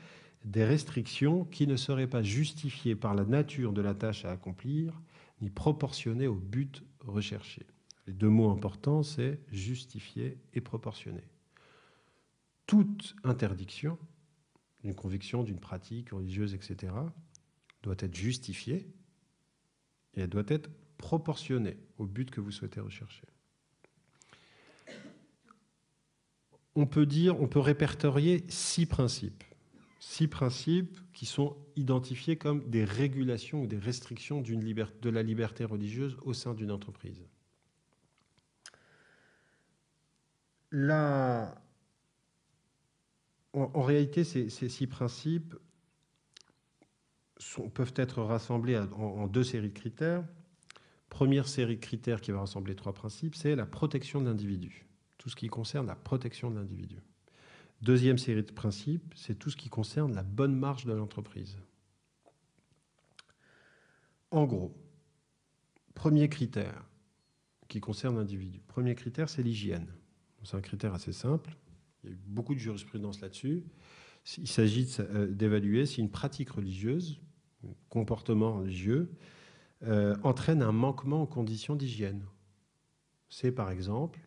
[0.45, 5.01] des restrictions qui ne seraient pas justifiées par la nature de la tâche à accomplir,
[5.41, 7.67] ni proportionnées au but recherché.
[8.07, 11.23] Les deux mots importants, c'est justifié et proportionné.
[12.67, 13.99] Toute interdiction
[14.83, 16.93] d'une conviction, d'une pratique religieuse, etc.,
[17.83, 18.89] doit être justifiée
[20.15, 23.25] et elle doit être proportionnée au but que vous souhaitez rechercher.
[26.75, 29.45] On peut dire, on peut répertorier six principes.
[29.99, 36.17] Six principes qui sont identifiés comme des régulations ou des restrictions de la liberté religieuse
[36.23, 37.25] au sein d'une entreprise.
[40.71, 41.55] La,
[43.57, 45.55] en, réalité, ces, six principes
[47.75, 50.25] peuvent être rassemblés en, deux séries de critères.
[51.09, 54.87] Première série de critères qui va rassembler trois principes, c'est la protection de l'individu,
[55.17, 56.99] tout ce qui concerne la protection de l'individu.
[57.81, 61.57] Deuxième série de principes, c'est tout ce qui concerne la bonne marche de l'entreprise.
[64.31, 64.75] En gros,
[65.95, 66.85] premier critère
[67.69, 68.61] qui concerne l'individu.
[68.67, 69.87] Premier critère, c'est l'hygiène.
[70.43, 71.57] C'est un critère assez simple.
[72.07, 73.65] Il y a beaucoup de jurisprudence là-dessus.
[74.39, 77.21] Il s'agit euh, d'évaluer si une pratique religieuse,
[77.65, 79.11] un comportement religieux,
[79.85, 82.25] euh, entraîne un manquement aux conditions d'hygiène.
[83.29, 84.21] C'est par exemple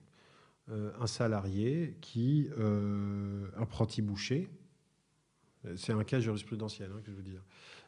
[0.70, 4.50] euh, un salarié qui, un apprenti boucher,
[5.76, 7.44] c'est un cas jurisprudentiel hein, que je veux dire,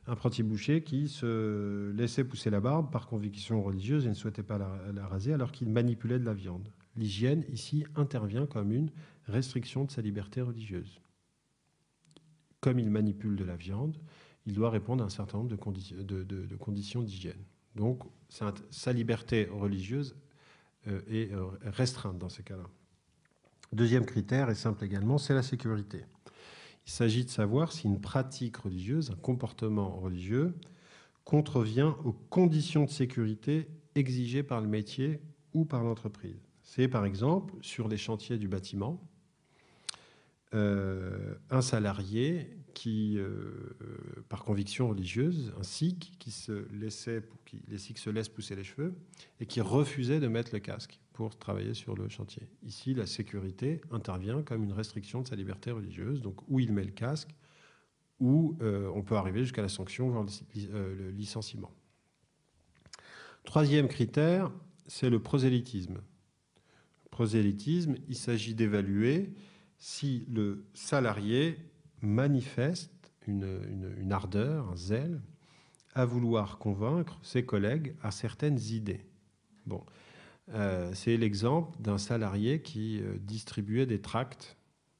[0.07, 4.43] un apprenti boucher qui se laissait pousser la barbe par conviction religieuse et ne souhaitait
[4.43, 6.67] pas la raser alors qu'il manipulait de la viande.
[6.95, 8.91] L'hygiène ici intervient comme une
[9.25, 10.99] restriction de sa liberté religieuse.
[12.59, 13.97] Comme il manipule de la viande,
[14.45, 17.43] il doit répondre à un certain nombre de, conditions d'hygiène.
[17.75, 20.15] Donc sa liberté religieuse
[20.87, 22.67] euh, est euh, restreinte dans ces cas-là.
[23.71, 26.03] Deuxième critère, est simple également, c'est la sécurité.
[26.85, 30.53] Il s'agit de savoir si une pratique religieuse, un comportement religieux,
[31.23, 35.21] contrevient aux conditions de sécurité exigées par le métier
[35.53, 36.41] ou par l'entreprise.
[36.73, 39.05] C'est par exemple sur les chantiers du bâtiment,
[40.53, 43.75] euh, un salarié qui, euh,
[44.29, 47.23] par conviction religieuse, un sikh qui se laissait,
[47.67, 48.95] les sikhs se laissent pousser les cheveux
[49.41, 52.47] et qui refusait de mettre le casque pour travailler sur le chantier.
[52.63, 56.85] Ici, la sécurité intervient comme une restriction de sa liberté religieuse, donc où il met
[56.85, 57.35] le casque,
[58.21, 61.73] où euh, on peut arriver jusqu'à la sanction, voire le licenciement.
[63.43, 64.53] Troisième critère,
[64.87, 65.99] c'est le prosélytisme.
[67.21, 69.31] Prosélytisme, il s'agit d'évaluer
[69.77, 71.55] si le salarié
[72.01, 75.21] manifeste une, ardeur, un zèle,
[75.93, 79.05] à vouloir convaincre ses collègues à certaines idées.
[79.67, 79.85] Bon,
[80.49, 84.57] euh, c'est l'exemple d'un salarié qui euh, distribuait des tracts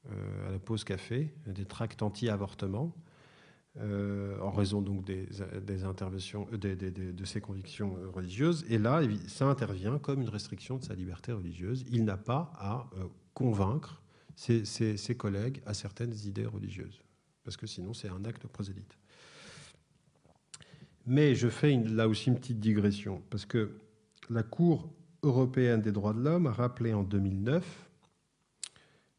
[0.08, 2.94] euh, à la pause café, des tracts anti-avortement,
[3.80, 8.64] en raison donc des, interventions, de ses convictions religieuses.
[8.68, 11.84] Et là, ça intervient comme une restriction de sa liberté religieuse.
[11.90, 12.86] Il n'a pas à
[13.34, 14.02] convaincre
[14.34, 17.02] ses, collègues à certaines idées religieuses,
[17.44, 18.98] parce que sinon c'est un acte prosélyte.
[21.06, 23.78] Mais je fais là aussi une petite digression, parce que
[24.30, 24.92] la Cour
[25.22, 27.90] européenne des droits de l'homme a rappelé en 2009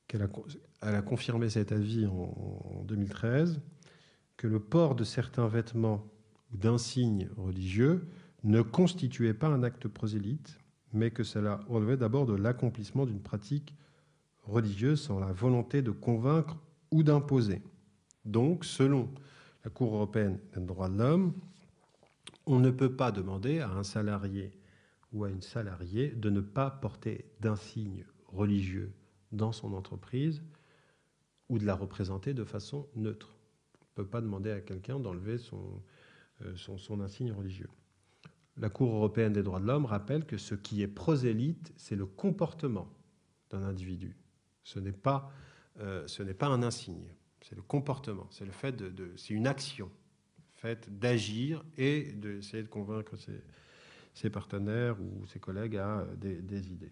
[0.07, 0.29] qu'elle a,
[0.81, 3.61] elle a confirmé cet avis en, 2013
[4.43, 6.05] que le port de certains vêtements
[6.51, 8.09] ou d'insignes religieux
[8.43, 10.59] ne constituait pas un acte prosélyte,
[10.91, 13.73] mais que cela relevait d'abord de l'accomplissement d'une pratique
[14.41, 16.57] religieuse sans la volonté de convaincre
[16.91, 17.61] ou d'imposer.
[18.25, 19.07] Donc, selon
[19.63, 21.33] la Cour européenne des droits de l'homme,
[22.45, 24.51] on ne peut pas demander à un salarié
[25.13, 28.91] ou à une salariée de ne pas porter d'insigne religieux
[29.31, 30.43] dans son entreprise
[31.47, 33.32] ou de la représenter de façon neutre.
[33.95, 35.81] On ne peut pas demander à quelqu'un d'enlever son,
[36.41, 37.69] euh, son, insigne religieux.
[38.57, 42.05] La Cour européenne des droits de l'homme rappelle que ce qui est prosélyte, c'est le
[42.05, 42.91] comportement
[43.49, 44.15] d'un individu.
[44.63, 45.31] Ce n'est pas,
[45.79, 46.07] euh,
[46.41, 47.07] un insigne,
[47.41, 48.45] c'est le comportement, c'est
[49.29, 49.91] une action,
[50.53, 53.15] fait d'agir et d'essayer de convaincre
[54.13, 56.91] ses, partenaires ou ses collègues à euh, des, idées.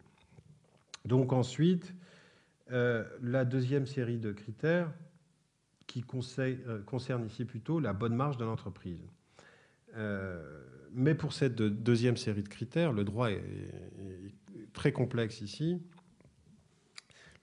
[1.06, 1.94] Donc ensuite,
[2.70, 4.94] la deuxième série de critères
[5.92, 9.04] qui concerne ici plutôt la bonne marge de l'entreprise.
[10.94, 13.44] mais pour cette deuxième série de critères, le droit est
[14.72, 15.82] très complexe ici.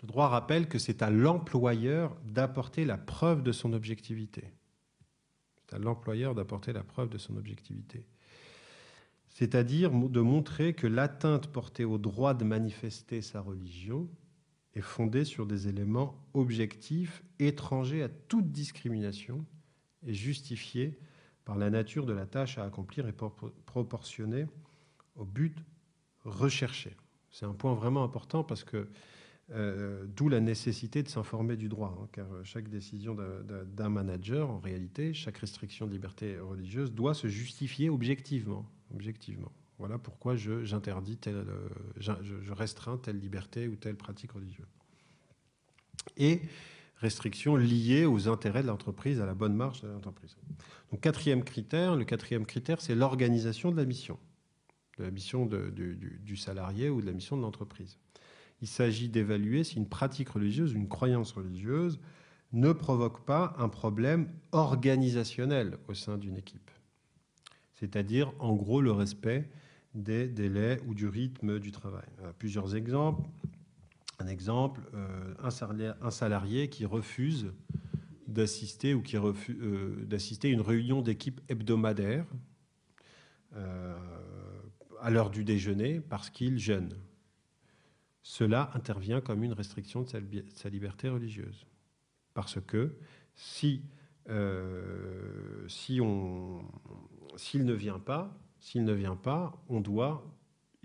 [0.01, 4.45] Le droit rappelle que c'est à l'employeur d'apporter la preuve de son objectivité.
[5.57, 8.07] C'est à l'employeur d'apporter la preuve de son objectivité.
[9.29, 14.09] C'est-à-dire de montrer que l'atteinte portée au droit de manifester sa religion
[14.79, 19.45] est fondée sur des éléments objectifs, étrangers à toute discrimination
[20.07, 20.99] et justifiée
[21.45, 23.15] par la nature de la tâche à accomplir et
[23.67, 24.47] proportionnée
[25.17, 25.57] au but
[26.25, 26.97] recherché.
[27.31, 28.89] C'est un point vraiment important parce que
[29.51, 33.17] euh, d'où la nécessité de s'informer du droit, hein, car chaque décision
[33.67, 38.71] d'un manager, en réalité, chaque restriction de liberté religieuse doit se justifier objectivement.
[38.95, 39.53] objectivement.
[39.79, 41.69] Voilà pourquoi j'interdis telle, euh,
[41.99, 44.67] je, restreins telle liberté ou telle pratique religieuse.
[46.17, 46.43] Et
[46.97, 50.37] restrictions liées aux intérêts de l'entreprise, à la bonne marche de l'entreprise.
[50.91, 54.19] Donc quatrième critère, le quatrième critère, c'est l'organisation de la mission,
[54.99, 57.99] de la mission du, salarié ou de la mission de l'entreprise.
[58.61, 62.01] Il s'agit d'évaluer si une pratique religieuse, une croyance religieuse,
[62.53, 66.71] ne provoque pas un problème organisationnel au sein d'une équipe.
[67.75, 69.49] C'est-à-dire, en gros, le respect
[70.03, 72.07] des délais ou du rythme du travail.
[72.39, 73.29] Plusieurs exemples.
[74.21, 77.53] Un exemple, euh, un, salarié, qui refuse
[78.27, 82.27] d'assister ou qui refuse euh, d'assister à une réunion d'équipe hebdomadaire
[83.55, 83.97] euh,
[85.01, 86.95] à l'heure du déjeuner parce qu'il jeûne.
[88.23, 91.67] Cela intervient comme une restriction de sa, liberté religieuse.
[92.35, 92.99] Parce que
[93.35, 93.83] si,
[95.69, 96.63] si on,
[97.37, 100.25] s'il ne vient pas, s'il ne vient pas, on doit,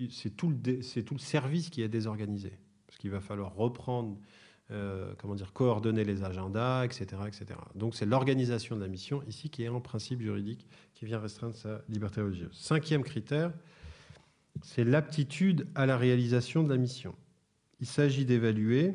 [0.09, 2.57] c'est tout, le service qui est désorganisé
[2.93, 4.19] parce qu'il va falloir reprendre,
[4.71, 7.05] euh, comment dire, coordonner les agendas, etc.
[7.27, 7.59] etc.
[7.73, 11.55] Donc c'est l'organisation de la mission ici qui est en principe juridique, qui vient restreindre
[11.55, 12.55] sa liberté religieuse.
[12.55, 13.51] Cinquième critère,
[14.61, 17.15] c'est l'aptitude à la réalisation de la mission.
[17.79, 18.93] Il s'agit d'évaluer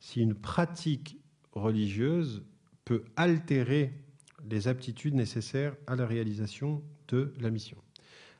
[0.00, 1.18] si une pratique
[1.52, 2.42] religieuse
[2.84, 3.92] peut altérer
[4.48, 7.76] les aptitudes nécessaires à la réalisation de la mission.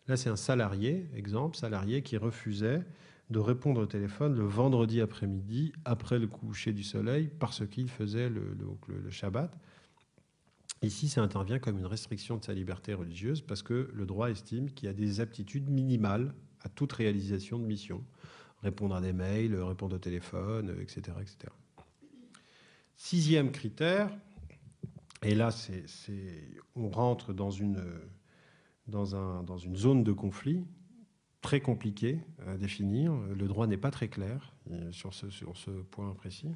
[0.08, 2.82] Là, c'est un salarié, exemple, salarié qui refusait
[3.30, 8.28] de répondre au téléphone le vendredi après-midi, après le coucher du soleil, parce qu'il faisait
[8.28, 8.56] le,
[9.10, 9.52] Shabbat.
[10.82, 14.70] Ici, ça intervient comme une restriction de sa liberté religieuse, parce que le droit estime
[14.70, 18.04] qu'il y a des aptitudes minimales à toute réalisation de mission.
[18.62, 21.16] Répondre à des mails, répondre au téléphone, etc.
[21.20, 21.52] etc.
[22.96, 24.10] Sixième critère,
[25.22, 25.84] et là, c'est,
[26.76, 27.82] on rentre dans une,
[28.88, 30.64] dans, un, dans une zone de conflit
[31.40, 33.12] très compliqué à définir.
[33.14, 36.50] Le droit n'est pas très clair euh, sur ce, sur ce point précis.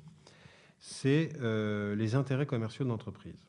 [0.78, 3.46] C'est euh, les intérêts commerciaux de l'entreprise.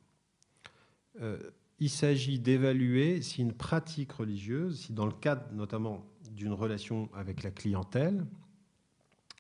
[1.22, 1.40] Euh,
[1.80, 7.42] il s'agit d'évaluer si une pratique religieuse, si dans le cadre notamment d'une relation avec
[7.42, 8.26] la clientèle,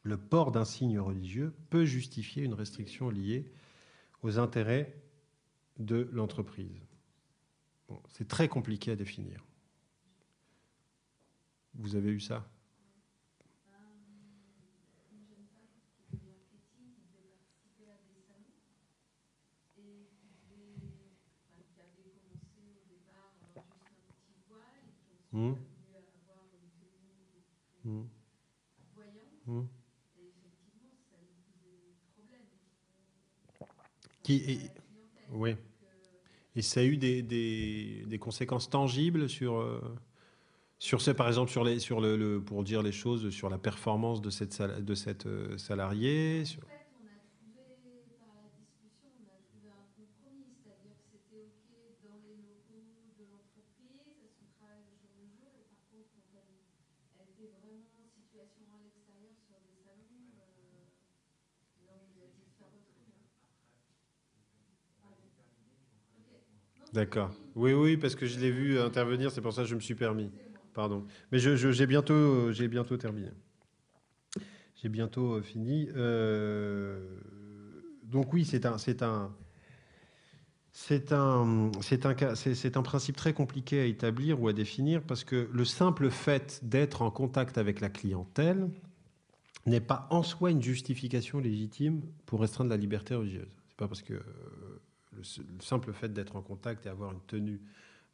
[0.03, 3.45] le port d'un signe religieux peut justifier une restriction liée
[4.23, 4.95] aux intérêts
[5.77, 6.90] de l'entreprise.
[8.09, 9.43] C'est très compliqué à définir.
[11.73, 12.45] Vous avez eu ça?
[25.33, 25.55] Mmh.
[27.85, 28.07] Mmh.
[29.47, 29.67] Mmh.
[34.23, 34.73] Qui est...
[35.29, 35.55] Oui.
[36.55, 39.59] Et ça a eu des, des, conséquences tangibles sur...
[39.59, 39.79] Euh,
[40.79, 44.19] sur ce, par exemple, sur les, sur le, pour dire les choses, sur la performance
[44.19, 46.43] de cette, de cette euh, salariée.
[66.93, 67.31] D'accord.
[67.55, 69.95] Oui, oui, parce que je l'ai vu intervenir, c'est pour ça que je me suis
[69.95, 70.29] permis.
[70.73, 71.05] Pardon.
[71.31, 72.51] Mais j'ai bientôt,
[72.97, 73.29] terminé.
[74.75, 75.89] J'ai bientôt euh, fini.
[75.95, 77.19] Euh,
[78.03, 79.33] donc oui, c'est un, c'est un,
[80.71, 85.65] c'est un, un, un principe très compliqué à établir ou à définir parce que le
[85.65, 88.69] simple fait d'être en contact avec la clientèle
[89.65, 93.51] n'est pas en soi une justification légitime pour restreindre la liberté religieuse.
[93.69, 94.21] C'est pas parce que euh,
[95.11, 95.23] le,
[95.59, 97.61] simple fait d'être en contact et avoir une tenue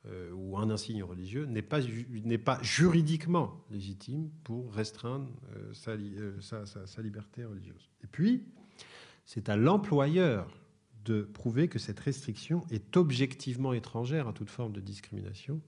[0.06, 6.41] euh, ou un insigne religieux n'est pas, n'est pas juridiquement légitime pour restreindre euh, euh,
[6.41, 7.89] sa, sa, liberté religieuse.
[8.04, 8.43] Et puis,
[9.26, 10.48] c'est à l'employeur
[11.04, 15.62] de prouver que cette restriction est objectivement étrangère à toute forme de discrimination,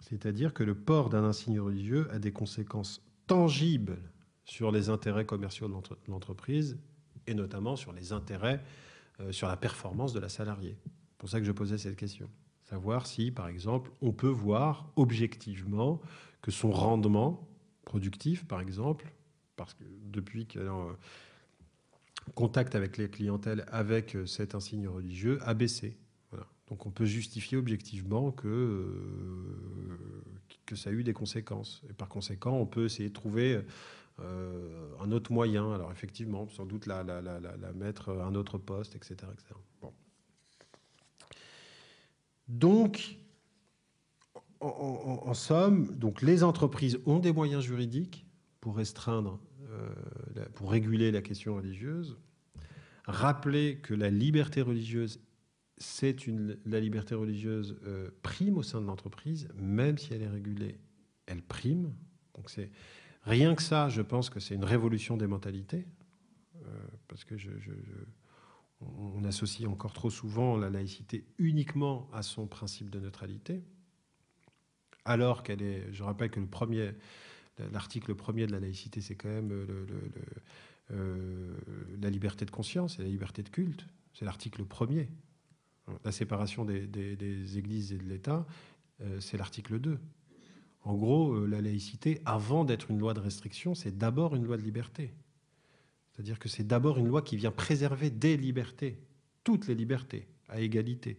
[0.00, 3.98] c'est-à-dire que le port d'un insigne religieux a des conséquences tangibles
[4.44, 6.78] sur les intérêts commerciaux de l'entreprise
[7.26, 8.62] et notamment sur les intérêts,
[9.30, 10.76] sur la performance de la salariée.
[10.84, 12.28] C'est pour ça que je posais cette question.
[12.64, 16.00] Savoir si, par exemple, on peut voir objectivement
[16.40, 17.48] que son rendement
[17.84, 19.12] productif, par exemple,
[19.56, 20.96] parce que depuis qu'elle est en
[22.34, 25.98] contact avec les clientèles avec euh, cet insigne religieux, a baissé.
[26.68, 29.96] Donc on peut justifier objectivement que, euh,
[30.64, 31.82] que ça a eu des conséquences.
[31.90, 33.60] Et par conséquent, on peut essayer de trouver
[34.18, 35.72] un autre moyen.
[35.72, 37.02] Alors effectivement, sans doute la,
[37.74, 39.16] mettre à un autre poste, etc.
[42.48, 43.16] Donc,
[44.60, 48.26] en, somme, donc les entreprises ont des moyens juridiques
[48.60, 49.40] pour restreindre,
[50.54, 52.18] pour réguler la question religieuse.
[53.04, 55.20] Rappeler que la liberté religieuse
[55.82, 60.28] c'est une, la liberté religieuse euh, prime au sein de l'entreprise, même si elle est
[60.28, 60.78] régulée,
[61.26, 61.92] elle prime.
[62.34, 62.70] Donc c'est
[63.22, 65.86] rien que ça, je pense que c'est une révolution des mentalités,
[66.56, 66.68] euh,
[67.08, 67.34] parce que
[68.80, 73.62] on associe encore trop souvent la laïcité uniquement à son principe de neutralité,
[75.04, 76.40] alors qu'elle est, je rappelle que
[77.72, 79.52] l'article premier de la laïcité, c'est quand même
[80.90, 81.56] euh,
[82.00, 83.86] la liberté de conscience et la liberté de culte.
[84.14, 85.08] C'est l'article premier
[86.04, 88.46] la séparation des, églises et de l'État,
[89.00, 89.98] euh, c'est l'article 2.
[90.84, 94.56] En gros, euh, la laïcité, avant d'être une loi de restriction, c'est d'abord une loi
[94.56, 95.14] de liberté.
[96.10, 98.98] C'est-à-dire que c'est d'abord une loi qui vient préserver des libertés,
[99.44, 101.18] toutes les libertés, à égalité.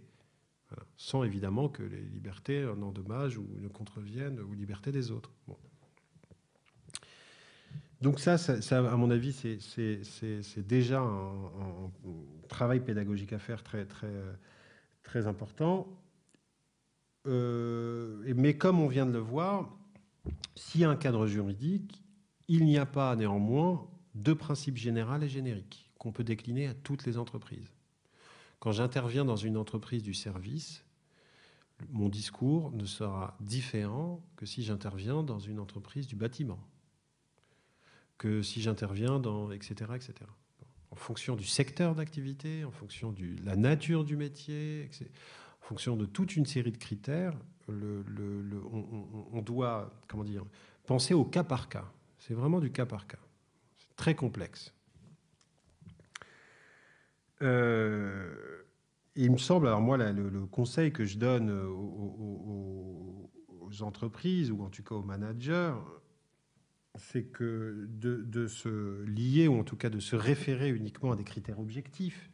[0.97, 5.32] Sans évidemment que les libertés en endommagent ou ne contreviennent aux libertés des autres.
[8.01, 11.91] Donc ça, à mon avis, c'est déjà un,
[12.49, 13.88] travail pédagogique à faire très,
[15.03, 15.88] très important.
[17.26, 19.69] Euh, mais comme on vient de le voir,
[20.55, 22.03] s'il y a un cadre juridique,
[22.47, 27.05] il n'y a pas néanmoins de principes général et génériques qu'on peut décliner à toutes
[27.05, 27.71] les entreprises.
[28.59, 30.84] Quand j'interviens dans une entreprise du service,
[31.89, 36.59] mon discours ne sera différent que si j'interviens dans une entreprise du bâtiment,
[38.17, 39.91] que si j'interviens dans etc.
[39.95, 40.26] etc
[40.93, 44.88] en fonction du secteur d'activité, en fonction de la nature du métier,
[45.64, 47.34] en fonction de toute une série de critères,
[47.70, 50.43] on, doit comment dire,
[50.86, 51.86] penser au cas par cas.
[52.18, 53.20] C'est vraiment du cas par cas.
[53.78, 54.74] C'est très complexe.
[57.41, 58.64] Euh,
[59.16, 63.32] il me semble, alors moi, le, conseil que je donne aux,
[63.82, 65.74] entreprises, ou en tout cas aux managers,
[66.95, 71.24] c'est que de, se lier, ou en tout cas de se référer uniquement à des
[71.24, 72.30] critères objectifs.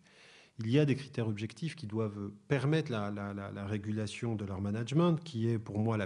[0.59, 5.47] Il y a des critères objectifs qui doivent permettre la, régulation de leur management, qui
[5.47, 5.97] est pour moi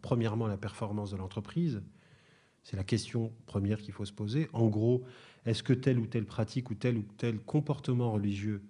[0.00, 1.82] premièrement la performance de l'entreprise.
[2.62, 4.48] C'est la question première qu'il faut se poser.
[4.54, 5.04] En gros,
[5.44, 8.62] est-ce que telle ou telle pratique ou tel ou tel comportement religieux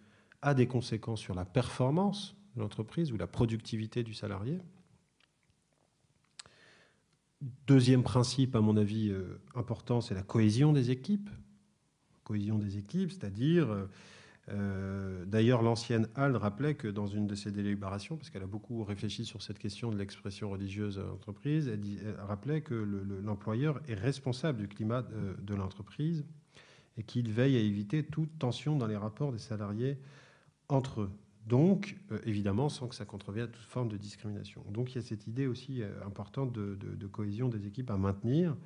[0.42, 4.58] a des conséquences sur la performance de l'entreprise ou la productivité du salarié?
[7.68, 11.30] Deuxième principe, à mon avis, euh, important, c'est la cohésion des équipes.
[12.24, 13.70] Cohésion des équipes, c'est-à-dire,
[14.50, 18.46] euh, euh, d'ailleurs, l'ancienne Halle rappelait que dans une de ses délibérations, parce qu'elle a
[18.48, 21.80] beaucoup réfléchi sur cette question de l'expression religieuse à l'entreprise, elle,
[22.20, 26.24] rappelait que l'employeur est responsable du climat de l'entreprise
[26.96, 29.98] et qu'il veille à éviter toute tension dans les rapports des salariés
[30.68, 31.10] entre eux.
[31.46, 34.62] Donc, euh, évidemment, sans que ça contrevienne à toute forme de discrimination.
[34.70, 38.56] Donc, il y a cette idée aussi euh, importante de, cohésion des équipes à maintenir.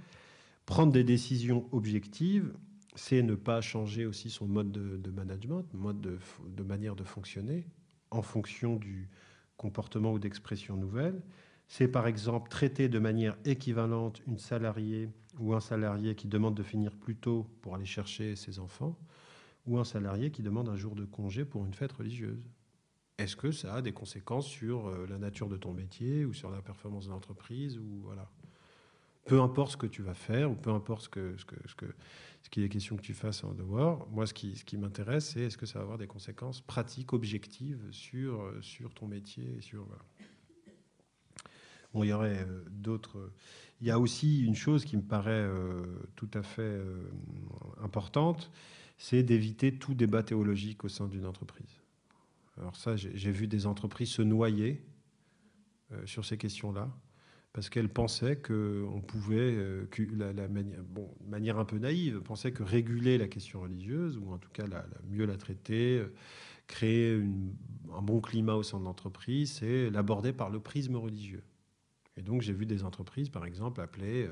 [0.66, 2.52] Prendre des décisions objectives,
[2.94, 7.66] c'est ne pas changer aussi son mode de, management, mode de, manière de fonctionner
[8.10, 9.08] en fonction du
[9.56, 11.22] comportement ou d'expression nouvelle.
[11.66, 16.62] C'est par exemple traiter de manière équivalente une salariée ou un salarié qui demande de
[16.62, 18.98] finir plus tôt pour aller chercher ses enfants
[19.66, 22.44] ou un salarié qui demande un jour de congé pour une fête religieuse
[23.18, 26.50] est-ce que ça a des conséquences sur euh, la nature de ton métier ou sur
[26.50, 28.28] la performance de l'entreprise ou voilà
[29.24, 31.74] peu importe ce que tu vas faire ou peu importe ce que ce que ce
[31.74, 31.86] que
[32.50, 35.66] qu'il est question que tu fasses en devoir moi ce qui m'intéresse c'est est-ce que
[35.66, 38.60] ça va avoir des conséquences pratiques objectives sur euh,
[38.94, 39.86] ton métier sur
[41.92, 43.32] bon il y aurait euh, d'autres
[43.80, 45.48] il y a aussi une chose qui me paraît
[46.16, 46.80] tout à fait
[47.82, 48.50] importante
[48.96, 51.80] c'est d'éviter tout débat théologique au sein d'une entreprise.
[52.58, 54.84] Alors ça, j'ai vu des entreprises se noyer
[55.92, 56.88] euh, sur ces questions-là,
[57.54, 62.52] parce qu'elles pensaient qu'on pouvait, euh, que la, manière, bon, manière un peu naïve, pensaient
[62.52, 64.64] que réguler la question religieuse, ou en tout cas
[65.08, 66.12] mieux la traiter, euh,
[66.66, 67.22] créer
[67.96, 71.44] un bon climat au sein de l'entreprise, c'est l'aborder par le prisme religieux.
[72.16, 74.28] Et donc j'ai vu des entreprises, par exemple, appeler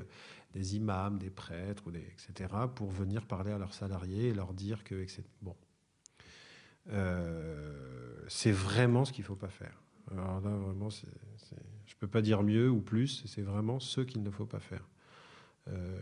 [0.53, 5.05] des imams, des prêtres, etc., pour venir parler à leurs salariés et leur dire que...
[5.41, 5.55] Bon,
[6.89, 9.82] euh, c'est vraiment ce qu'il ne faut pas faire.
[10.11, 14.23] Alors là, vraiment, je ne peux pas dire mieux ou plus, c'est vraiment ce qu'il
[14.23, 14.87] ne faut pas faire.
[15.69, 16.01] Euh,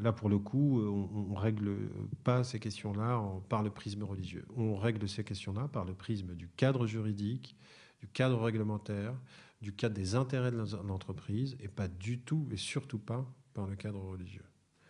[0.00, 1.76] là, pour le coup, on ne règle
[2.24, 4.44] pas ces questions-là par le prisme religieux.
[4.56, 7.56] On règle ces questions-là par le prisme du cadre juridique,
[8.00, 9.14] du cadre réglementaire,
[9.62, 13.76] du cadre des intérêts de l'entreprise, et pas du tout, et surtout pas par le
[13.76, 14.44] cadre religieux.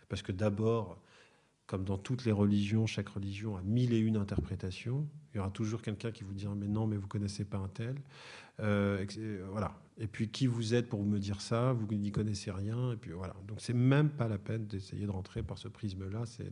[0.09, 0.99] Parce que d'abord,
[1.67, 5.07] comme dans toutes les religions, chaque religion a mille et une interprétations.
[5.33, 7.67] Il y aura toujours quelqu'un qui vous dira mais non, mais vous connaissez pas un
[7.67, 7.95] tel.
[8.59, 9.05] Euh,
[9.51, 9.75] voilà.
[9.97, 11.73] Et puis qui vous êtes pour me dire ça?
[11.73, 12.93] Vous n'y connaissez rien.
[12.93, 13.35] Et puis voilà.
[13.47, 16.25] Donc c'est même pas la peine d'essayer de rentrer par ce prisme-là.
[16.25, 16.49] C'est.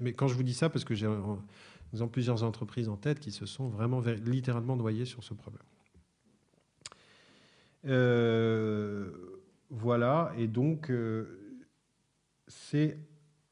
[0.00, 3.30] Mais quand je vous dis ça, parce que j'ai en plusieurs entreprises en tête qui
[3.30, 5.62] se sont vraiment littéralement noyées sur ce problème.
[7.86, 9.12] Euh,
[9.70, 10.32] voilà.
[10.36, 11.58] Et donc euh,
[12.48, 12.98] c'est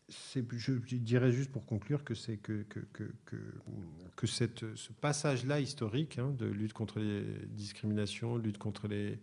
[0.09, 3.05] je dirais juste pour conclure que c'est que, que, que,
[4.17, 9.19] que, ce passage-là historique hein, de lutte contre les discriminations, lutte contre les,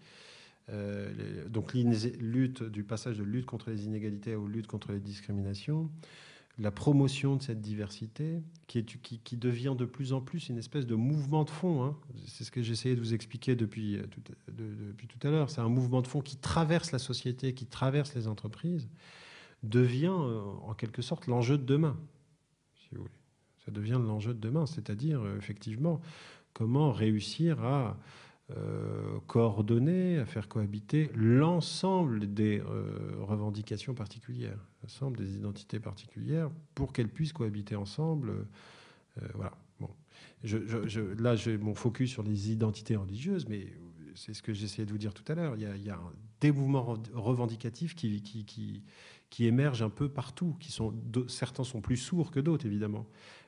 [0.70, 5.90] euh, donc lutte du passage de lutte contre les inégalités aux lutte contre les discriminations,
[6.58, 8.84] la promotion de cette diversité qui,
[9.38, 11.84] devient de plus en plus une espèce de mouvement de fond.
[11.84, 11.98] Hein.
[12.28, 14.22] C'est ce que j'essayais de vous expliquer depuis tout,
[14.52, 15.50] depuis tout à l'heure.
[15.50, 18.88] C'est un mouvement de fond qui traverse la société, qui traverse les entreprises
[19.70, 21.98] devient euh, en quelque sorte l'enjeu de demain,
[22.76, 23.14] si vous voulez.
[23.66, 26.00] Ça devient l'enjeu de demain, c'est-à-dire euh, effectivement
[26.54, 27.98] comment réussir à
[28.52, 32.62] euh, coordonner, à faire cohabiter l'ensemble des
[33.20, 38.46] revendications particulières, l'ensemble des identités particulières, pour qu'elles puissent cohabiter ensemble.
[39.34, 39.52] voilà.
[39.80, 39.90] Bon.
[41.18, 43.68] Là, j'ai mon focus sur les identités religieuses, mais
[44.16, 45.56] c'est ce que j'essayais de vous dire tout à l'heure.
[45.56, 46.00] Il, y a
[46.40, 48.84] des mouvements revendicatifs qui,
[49.30, 50.56] qui émergent un peu partout.
[50.60, 50.94] Qui sont,
[51.28, 53.06] certains sont plus sourds que d'autres, évidemment.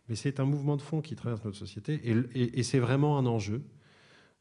[0.10, 2.00] Mais c'est un mouvement de fond qui traverse notre société.
[2.34, 3.64] Et, c'est vraiment un enjeu,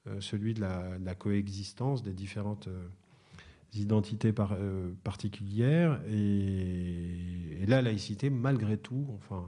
[0.07, 2.89] euh, celui de la, coexistence des différentes euh,
[3.75, 6.01] identités euh, particulières.
[6.09, 9.45] Et, la laïcité, malgré tout, enfin,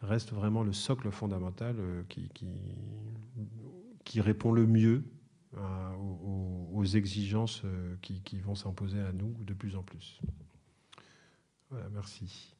[0.00, 1.76] reste vraiment le socle fondamental
[2.08, 2.30] qui,
[4.04, 5.02] qui, répond le mieux
[6.72, 7.62] aux, exigences
[8.00, 10.20] qui vont s'imposer à nous de plus en plus.
[11.70, 12.56] Voilà, merci.